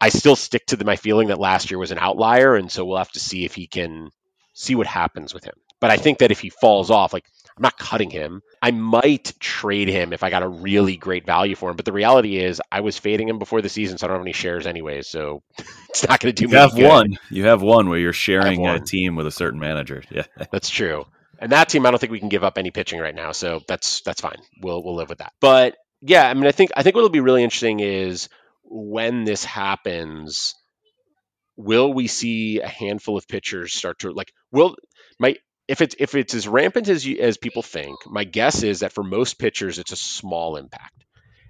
[0.00, 2.84] i still stick to the, my feeling that last year was an outlier and so
[2.84, 4.10] we'll have to see if he can
[4.52, 5.54] see what happens with him.
[5.80, 7.24] But i think that if he falls off like
[7.60, 8.42] I'm not cutting him.
[8.62, 11.76] I might trade him if I got a really great value for him.
[11.76, 14.24] But the reality is, I was fading him before the season, so I don't have
[14.24, 15.02] any shares anyway.
[15.02, 15.42] So
[15.90, 16.56] it's not going to do you me.
[16.56, 17.18] have one.
[17.28, 20.02] You have one where you're sharing a team with a certain manager.
[20.10, 21.04] Yeah, that's true.
[21.38, 23.32] And that team, I don't think we can give up any pitching right now.
[23.32, 24.38] So that's that's fine.
[24.62, 25.34] We'll we'll live with that.
[25.40, 28.28] But yeah, I mean, I think I think what'll be really interesting is
[28.64, 30.54] when this happens.
[31.56, 34.32] Will we see a handful of pitchers start to like?
[34.50, 34.76] Will
[35.18, 35.36] my
[35.70, 38.92] if it's if it's as rampant as you, as people think, my guess is that
[38.92, 41.04] for most pitchers it's a small impact,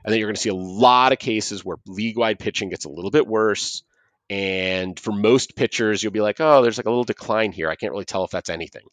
[0.05, 2.85] and then you're going to see a lot of cases where league wide pitching gets
[2.85, 3.83] a little bit worse.
[4.29, 7.69] And for most pitchers, you'll be like, oh, there's like a little decline here.
[7.69, 8.85] I can't really tell if that's anything.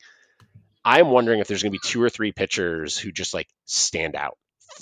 [0.84, 4.16] I'm wondering if there's going to be two or three pitchers who just like stand
[4.16, 4.38] out.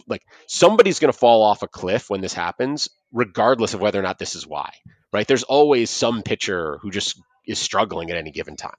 [0.08, 4.04] Like somebody's going to fall off a cliff when this happens, regardless of whether or
[4.04, 4.72] not this is why,
[5.12, 5.28] right?
[5.28, 8.72] There's always some pitcher who just is struggling at any given time.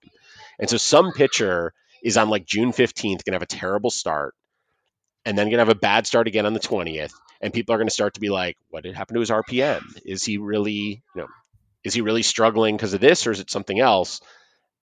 [0.59, 4.35] And so some pitcher is on like June 15th going to have a terrible start
[5.25, 7.13] and then going to have a bad start again on the 20th.
[7.41, 9.83] And people are going to start to be like, what did happen to his RPM?
[10.05, 11.29] Is he really, you know,
[11.85, 14.21] is he really struggling because of this or is it something else?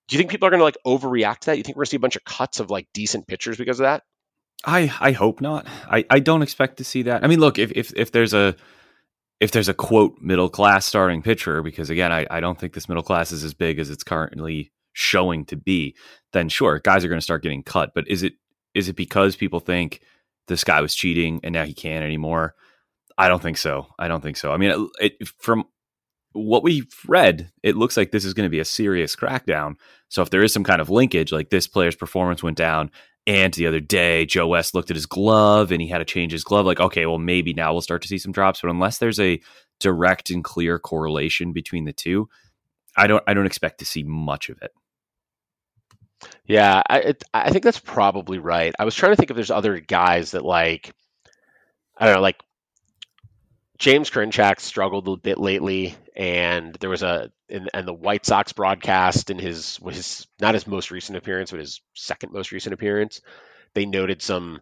[0.06, 1.56] Do you think people are going to like overreact to that?
[1.56, 3.80] You think we're going to see a bunch of cuts of like decent pitchers because
[3.80, 4.02] of that?
[4.64, 5.66] I I hope not.
[5.90, 7.22] I I don't expect to see that.
[7.22, 8.56] I mean, look, if if if there's a
[9.40, 12.88] if there's a quote middle class starting pitcher, because again, I, I don't think this
[12.88, 15.94] middle class is as big as it's currently showing to be,
[16.32, 17.92] then sure, guys are going to start getting cut.
[17.94, 18.34] But is it
[18.74, 20.00] is it because people think
[20.48, 22.54] this guy was cheating and now he can't anymore?
[23.18, 23.86] I don't think so.
[23.98, 24.52] I don't think so.
[24.52, 25.64] I mean, it, it, from
[26.32, 29.76] what we've read, it looks like this is going to be a serious crackdown.
[30.08, 32.90] So if there is some kind of linkage, like this player's performance went down,
[33.26, 36.32] and the other day Joe West looked at his glove and he had to change
[36.32, 38.60] his glove, like okay, well maybe now we'll start to see some drops.
[38.60, 39.40] But unless there's a
[39.80, 42.28] direct and clear correlation between the two,
[42.96, 44.72] I don't I don't expect to see much of it.
[46.46, 48.74] Yeah, I it, I think that's probably right.
[48.78, 50.92] I was trying to think if there's other guys that like
[51.96, 52.42] I don't know, like
[53.78, 58.52] James Karinchak struggled a bit lately, and there was a in, and the White Sox
[58.52, 63.20] broadcast in his his not his most recent appearance, but his second most recent appearance,
[63.74, 64.60] they noted some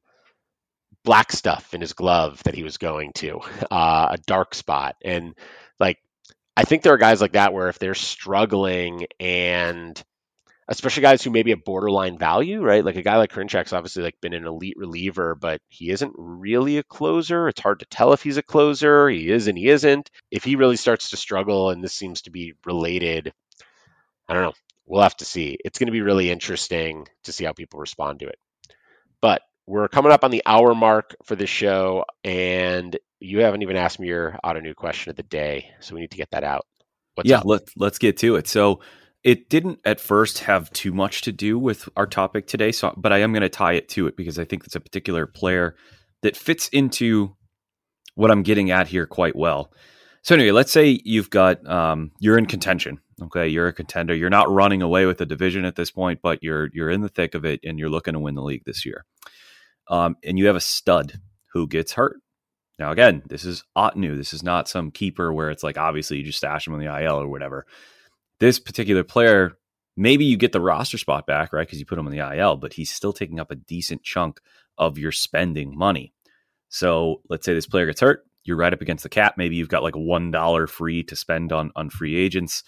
[1.05, 3.41] black stuff in his glove that he was going to
[3.71, 5.35] uh, a dark spot, and
[5.79, 5.99] like
[6.57, 10.03] I think there are guys like that where if they're struggling and
[10.69, 12.85] especially guys who maybe have borderline value, right?
[12.85, 16.79] Like a guy like Karinchak's obviously like been an elite reliever, but he isn't really
[16.79, 17.49] a closer.
[17.49, 19.09] It's hard to tell if he's a closer.
[19.09, 20.11] He is and he isn't.
[20.31, 23.33] If he really starts to struggle, and this seems to be related,
[24.29, 24.55] I don't know.
[24.87, 25.59] We'll have to see.
[25.65, 28.39] It's going to be really interesting to see how people respond to it.
[29.21, 33.77] But we're coming up on the hour mark for this show, and you haven't even
[33.77, 36.67] asked me your Ottoneu question of the day, so we need to get that out.
[37.15, 37.47] What's yeah, up?
[37.47, 38.49] let let's get to it.
[38.49, 38.81] So
[39.25, 43.13] it didn't at first have too much to do with our topic today, so but
[43.13, 45.77] I am going to tie it to it because I think it's a particular player
[46.23, 47.37] that fits into
[48.15, 49.73] what I'm getting at here quite well.
[50.23, 53.01] So anyway, let's say you've got um, you're in contention.
[53.23, 54.15] Okay, you're a contender.
[54.15, 57.09] You're not running away with the division at this point, but you're you're in the
[57.09, 59.05] thick of it, and you're looking to win the league this year.
[59.89, 61.21] Um, and you have a stud
[61.53, 62.21] who gets hurt.
[62.79, 64.17] Now, again, this is Ottoneu.
[64.17, 67.05] This is not some keeper where it's like obviously you just stash him on the
[67.05, 67.67] IL or whatever
[68.43, 69.57] this particular player,
[69.97, 71.65] maybe you get the roster spot back, right?
[71.65, 74.41] Because you put him in the IL, but he's still taking up a decent chunk
[74.77, 76.13] of your spending money.
[76.69, 79.35] So let's say this player gets hurt, you're right up against the cap.
[79.37, 82.65] Maybe you've got like one dollar free to spend on on free agents.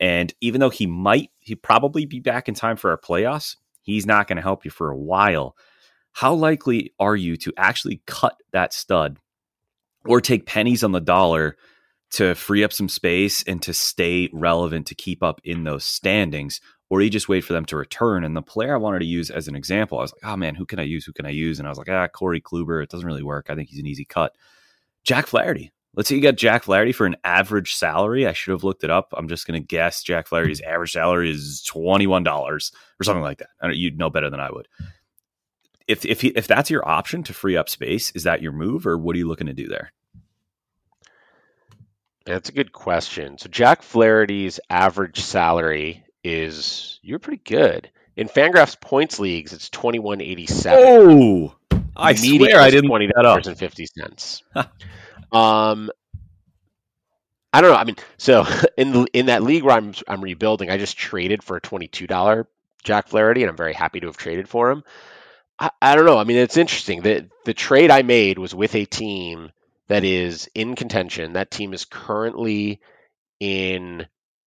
[0.00, 4.06] And even though he might, he probably be back in time for our playoffs, he's
[4.06, 5.54] not going to help you for a while.
[6.10, 9.20] How likely are you to actually cut that stud
[10.04, 11.56] or take pennies on the dollar
[12.12, 16.60] to free up some space and to stay relevant to keep up in those standings,
[16.90, 18.24] or you just wait for them to return.
[18.24, 20.54] And the player I wanted to use as an example, I was like, oh man,
[20.54, 21.04] who can I use?
[21.04, 21.58] Who can I use?
[21.58, 22.82] And I was like, ah, Corey Kluber.
[22.82, 23.46] It doesn't really work.
[23.48, 24.36] I think he's an easy cut.
[25.02, 25.72] Jack Flaherty.
[25.96, 28.26] Let's say you got Jack Flaherty for an average salary.
[28.26, 29.12] I should have looked it up.
[29.16, 32.58] I'm just going to guess Jack Flaherty's average salary is $21 or
[33.04, 33.76] something like that.
[33.76, 34.66] You'd know better than I would.
[35.86, 38.86] if if he, if that's your option to free up space, is that your move,
[38.86, 39.92] or what are you looking to do there?
[42.24, 43.38] That's a good question.
[43.38, 47.90] So Jack Flaherty's average salary is you're pretty good.
[48.16, 50.84] In Fangraphs points leagues, it's twenty one eighty seven.
[50.86, 51.56] Oh,
[51.96, 54.42] I swear I didn't twenty dollars and fifty cents.
[55.32, 55.90] um,
[57.52, 57.76] I don't know.
[57.76, 58.46] I mean, so
[58.76, 62.06] in in that league where I'm I'm rebuilding, I just traded for a twenty two
[62.06, 62.48] dollar
[62.84, 64.84] Jack Flaherty, and I'm very happy to have traded for him.
[65.58, 66.18] I, I don't know.
[66.18, 67.02] I mean, it's interesting.
[67.02, 69.50] The the trade I made was with a team
[69.88, 71.34] that is in contention.
[71.34, 72.80] That team is currently
[73.40, 74.06] in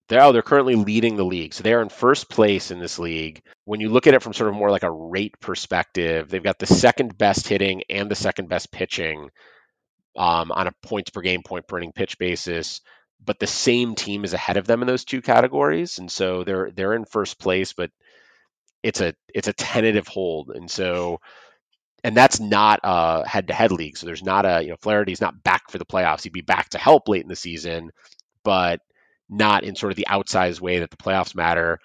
[0.09, 1.53] they're oh, they're currently leading the league.
[1.53, 3.41] So they're in first place in this league.
[3.65, 6.59] When you look at it from sort of more like a rate perspective, they've got
[6.59, 9.29] the second best hitting and the second best pitching
[10.17, 12.81] um, on a points per game, point per inning pitch basis.
[13.23, 16.71] But the same team is ahead of them in those two categories, and so they're
[16.71, 17.73] they're in first place.
[17.73, 17.91] But
[18.83, 21.19] it's a it's a tentative hold, and so
[22.07, 23.97] and that's not a head-to-head league.
[23.97, 26.23] So there's not a you know Flaherty's not back for the playoffs.
[26.23, 27.91] He'd be back to help late in the season,
[28.45, 28.79] but
[29.29, 31.79] not in sort of the outsized way that the playoffs matter.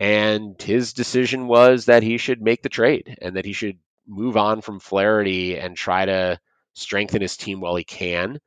[0.00, 4.36] And his decision was that he should make the trade and that he should move
[4.36, 6.40] on from Flaherty and try to
[6.74, 8.40] strengthen his team while he can.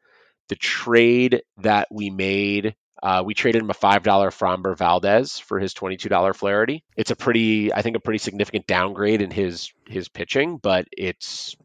[0.50, 5.60] The trade that we made uh, we traded him a five dollar Framber Valdez for
[5.60, 6.84] his twenty two dollar Flaherty.
[6.98, 11.56] It's a pretty, I think, a pretty significant downgrade in his his pitching, but it's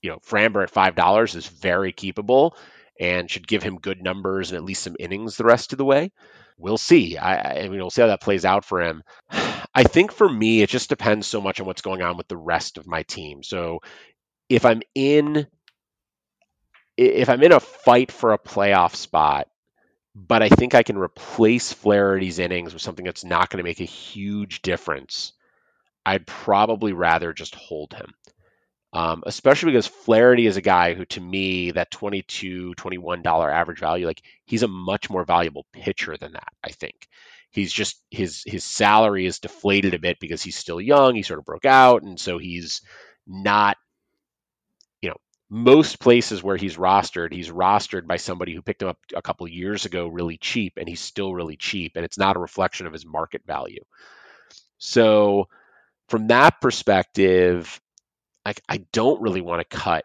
[0.00, 2.52] you know Framber at five dollars is very keepable
[2.98, 5.84] and should give him good numbers and at least some innings the rest of the
[5.84, 6.10] way.
[6.56, 7.18] We'll see.
[7.18, 9.02] I, I mean, we'll see how that plays out for him.
[9.74, 12.38] I think for me, it just depends so much on what's going on with the
[12.38, 13.42] rest of my team.
[13.42, 13.80] So
[14.48, 15.48] if I'm in
[16.96, 19.48] if I'm in a fight for a playoff spot
[20.26, 23.80] but I think I can replace Flaherty's innings with something that's not going to make
[23.80, 25.32] a huge difference.
[26.04, 28.14] I'd probably rather just hold him.
[28.92, 34.06] Um, especially because Flaherty is a guy who, to me, that 22 $21 average value,
[34.06, 37.06] like he's a much more valuable pitcher than that, I think.
[37.50, 41.14] He's just his his salary is deflated a bit because he's still young.
[41.14, 42.82] He sort of broke out, and so he's
[43.26, 43.76] not
[45.50, 49.48] most places where he's rostered, he's rostered by somebody who picked him up a couple
[49.48, 52.92] years ago really cheap, and he's still really cheap, and it's not a reflection of
[52.92, 53.82] his market value.
[54.78, 55.48] So,
[56.08, 57.80] from that perspective,
[58.44, 60.04] I, I don't really want to cut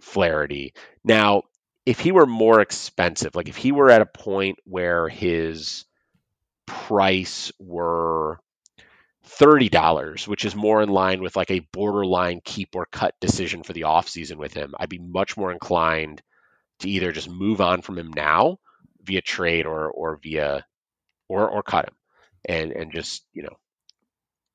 [0.00, 0.74] Flaherty.
[1.04, 1.42] Now,
[1.84, 5.84] if he were more expensive, like if he were at a point where his
[6.66, 8.40] price were
[9.28, 13.72] $30, which is more in line with like a borderline keep or cut decision for
[13.72, 16.22] the offseason with him, I'd be much more inclined
[16.80, 18.58] to either just move on from him now
[19.02, 20.64] via trade or or via
[21.28, 21.94] or or cut him
[22.44, 23.56] and and just, you know,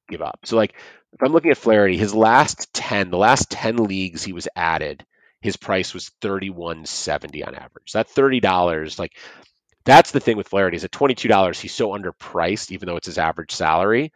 [0.09, 0.39] give up.
[0.45, 0.73] So like
[1.13, 5.05] if I'm looking at Flaherty, his last 10, the last 10 leagues he was added,
[5.41, 7.91] his price was 31.70 on average.
[7.93, 9.17] That $30 like
[9.83, 13.17] that's the thing with Flaherty is at $22 he's so underpriced even though it's his
[13.17, 14.13] average salary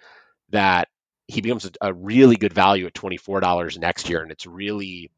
[0.50, 0.88] that
[1.28, 4.22] he becomes a, a really good value at $24 next year.
[4.22, 5.12] And it's really,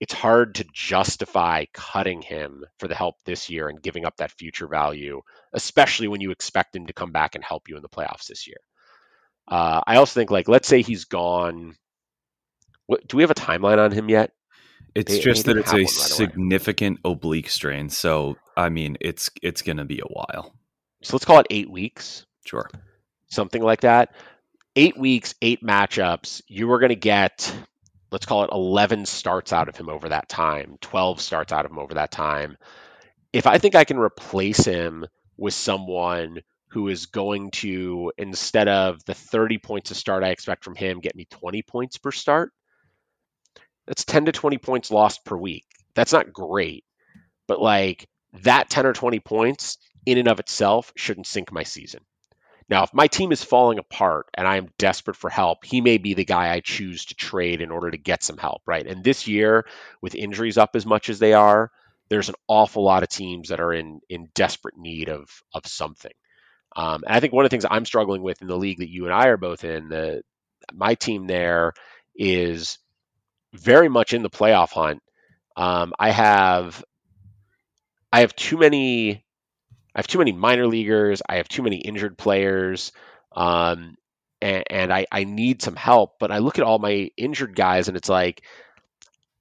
[0.00, 4.30] it's hard to justify cutting him for the help this year and giving up that
[4.30, 5.20] future value,
[5.52, 8.46] especially when you expect him to come back and help you in the playoffs this
[8.46, 8.58] year.
[9.48, 11.74] Uh, I also think, like, let's say he's gone.
[12.86, 14.32] What, do we have a timeline on him yet?
[14.94, 17.14] It's they, just they that it's a right significant away.
[17.14, 17.88] oblique strain.
[17.88, 20.54] So, I mean, it's it's going to be a while.
[21.02, 22.26] So let's call it eight weeks.
[22.44, 22.68] Sure
[23.28, 24.14] something like that.
[24.76, 26.42] Eight weeks, eight matchups.
[26.48, 27.52] You were going to get,
[28.10, 31.70] let's call it 11 starts out of him over that time, 12 starts out of
[31.70, 32.56] him over that time.
[33.32, 35.06] If I think I can replace him
[35.36, 40.64] with someone who is going to, instead of the 30 points to start I expect
[40.64, 42.52] from him, get me 20 points per start,
[43.86, 45.64] that's 10 to 20 points lost per week.
[45.94, 46.84] That's not great,
[47.46, 48.06] but like
[48.42, 52.00] that 10 or 20 points in and of itself shouldn't sink my season.
[52.68, 55.96] Now, if my team is falling apart and I am desperate for help, he may
[55.98, 58.86] be the guy I choose to trade in order to get some help, right?
[58.86, 59.66] And this year,
[60.02, 61.70] with injuries up as much as they are,
[62.10, 66.12] there's an awful lot of teams that are in in desperate need of of something.
[66.76, 68.90] Um, and I think one of the things I'm struggling with in the league that
[68.90, 70.22] you and I are both in, the
[70.72, 71.72] my team there
[72.14, 72.78] is
[73.54, 75.02] very much in the playoff hunt.
[75.56, 76.84] Um, I have
[78.12, 79.24] I have too many
[79.98, 81.22] I have too many minor leaguers.
[81.28, 82.92] I have too many injured players.
[83.34, 83.96] Um,
[84.40, 86.20] and, and I, I need some help.
[86.20, 88.42] But I look at all my injured guys and it's like,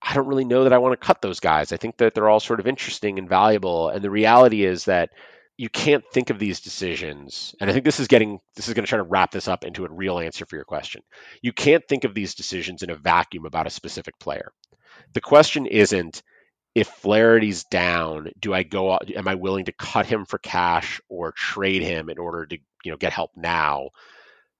[0.01, 1.72] I don't really know that I want to cut those guys.
[1.72, 3.89] I think that they're all sort of interesting and valuable.
[3.89, 5.12] And the reality is that
[5.58, 8.86] you can't think of these decisions and i think this is getting this is going
[8.86, 11.01] to try to wrap this up into a real answer for your question
[11.41, 14.51] you can't think of these decisions in a vacuum about a specific player
[15.16, 16.22] the question isn't
[16.78, 18.99] if Flaherty's down, do I go?
[19.15, 22.91] Am I willing to cut him for cash or trade him in order to you
[22.91, 23.89] know get help now?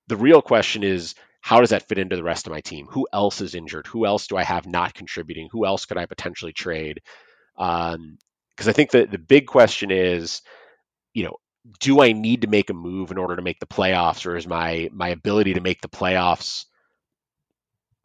[0.08, 2.88] The real question is how does that fit into the rest of my team?
[2.90, 3.86] Who else is injured?
[3.86, 5.48] Who else do I have not contributing?
[5.52, 7.02] Who else could I potentially trade?
[7.56, 8.18] Because um,
[8.58, 10.42] I think that the big question is,
[11.14, 11.36] you know,
[11.80, 14.48] do I need to make a move in order to make the playoffs, or is
[14.48, 16.66] my my ability to make the playoffs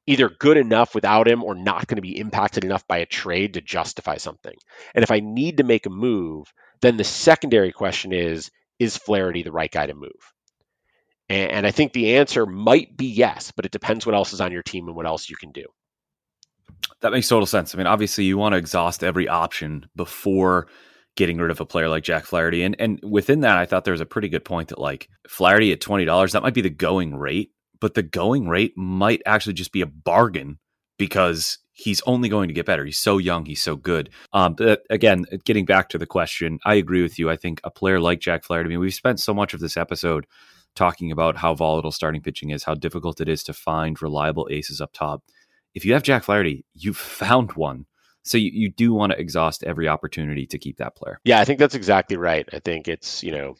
[0.06, 3.54] either good enough without him or not going to be impacted enough by a trade
[3.54, 4.54] to justify something.
[4.94, 9.42] And if I need to make a move, then the secondary question is is Flaherty
[9.42, 10.32] the right guy to move?
[11.28, 14.40] And, and I think the answer might be yes, but it depends what else is
[14.40, 15.66] on your team and what else you can do.
[17.00, 17.74] That makes total sense.
[17.74, 20.66] I mean, obviously, you want to exhaust every option before
[21.14, 22.62] getting rid of a player like Jack Flaherty.
[22.62, 25.72] And and within that, I thought there was a pretty good point that like Flaherty
[25.72, 27.52] at twenty dollars, that might be the going rate
[27.82, 30.60] but the going rate might actually just be a bargain
[30.98, 32.84] because he's only going to get better.
[32.84, 34.08] He's so young, he's so good.
[34.32, 37.28] Um, but again, getting back to the question, I agree with you.
[37.28, 38.68] I think a player like Jack Flaherty.
[38.68, 40.28] I mean, we've spent so much of this episode
[40.76, 44.80] talking about how volatile starting pitching is, how difficult it is to find reliable aces
[44.80, 45.24] up top.
[45.74, 47.86] If you have Jack Flaherty, you've found one.
[48.22, 51.18] So you, you do want to exhaust every opportunity to keep that player.
[51.24, 52.48] Yeah, I think that's exactly right.
[52.52, 53.56] I think it's, you know,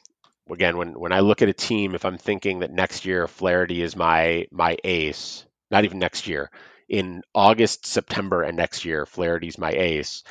[0.51, 3.82] again, when when I look at a team, if I'm thinking that next year Flaherty
[3.82, 6.51] is my my ace, not even next year,
[6.88, 10.22] in August, September, and next year Flaherty's my ace.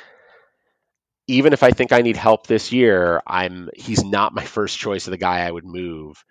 [1.28, 5.06] Even if I think I need help this year, I'm he's not my first choice
[5.06, 6.24] of the guy I would move.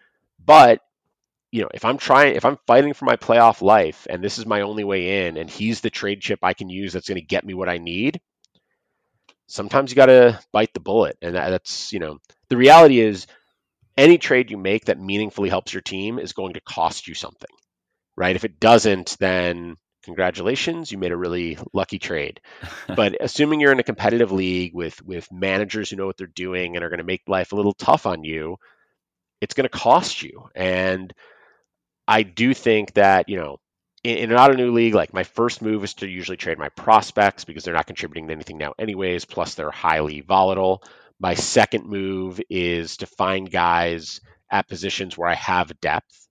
[0.43, 0.81] But
[1.51, 4.45] you know, if I'm trying, if I'm fighting for my playoff life, and this is
[4.45, 7.25] my only way in, and he's the trade chip I can use that's going to
[7.25, 8.21] get me what I need.
[9.47, 13.27] Sometimes you got to bite the bullet, and that's you know, the reality is
[14.01, 17.49] any trade you make that meaningfully helps your team is going to cost you something,
[18.17, 18.35] right?
[18.35, 22.41] If it doesn't, then congratulations, you made a really lucky trade.
[22.87, 26.75] but assuming you're in a competitive league with with managers who know what they're doing
[26.75, 28.57] and are going to make life a little tough on you,
[29.39, 30.49] it's going to cost you.
[30.55, 31.13] And
[32.07, 33.57] I do think that, you know,
[34.03, 37.45] in, in an Ottoneu league, like my first move is to usually trade my prospects
[37.45, 40.83] because they're not contributing to anything now anyways, plus they're highly volatile.
[41.21, 46.27] My second move is to find guys at positions where I have depth.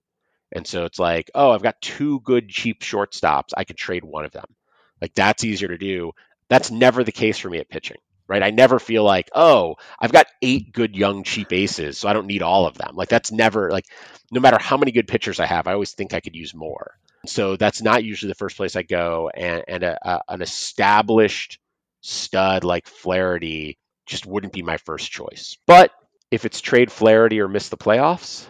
[0.51, 3.51] And so it's like, oh, I've got two good cheap shortstops.
[3.55, 4.53] I could trade one of them.
[4.99, 6.11] Like that's easier to do.
[6.49, 8.43] That's never the case for me at pitching, right?
[8.43, 12.27] I never feel like, oh, I've got eight good young cheap aces, so I don't
[12.27, 12.97] need all of them.
[12.97, 13.85] Like that's never like
[14.29, 16.97] no matter how many good pitchers I have, I always think I could use more.
[17.25, 19.31] So that's not usually the first place I go.
[19.33, 21.59] And, and a, a, an established
[22.01, 25.57] stud like Flaherty just wouldn't be my first choice.
[25.65, 25.91] But
[26.29, 28.47] if it's trade Flaherty or miss the playoffs,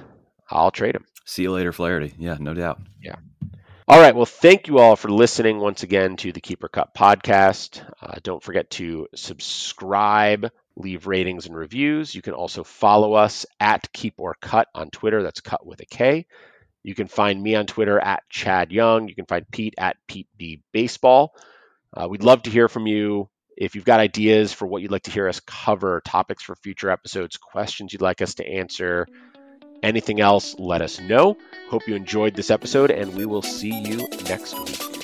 [0.50, 1.06] I'll trade him.
[1.26, 2.14] See you later, Flaherty.
[2.18, 2.82] Yeah, no doubt.
[3.02, 3.16] Yeah.
[3.88, 4.16] All right.
[4.16, 7.84] Well, thank you all for listening once again to the Keep or Cut podcast.
[8.02, 12.16] Uh, don't forget to subscribe, leave ratings and reviews.
[12.16, 15.24] You can also follow us at Keep or Cut on Twitter.
[15.24, 16.26] That's cut with a K.
[16.84, 19.08] You can find me on Twitter at Chad Young.
[19.08, 21.36] You can find Pete at Pete B Baseball.
[21.96, 23.30] Uh, we'd love to hear from you.
[23.58, 26.90] If you've got ideas for what you'd like to hear us cover, topics for future
[26.90, 29.08] episodes, questions you'd like us to answer,
[29.84, 31.38] anything else, let us know.
[31.70, 35.01] Hope you enjoyed this episode, and we will see you next week.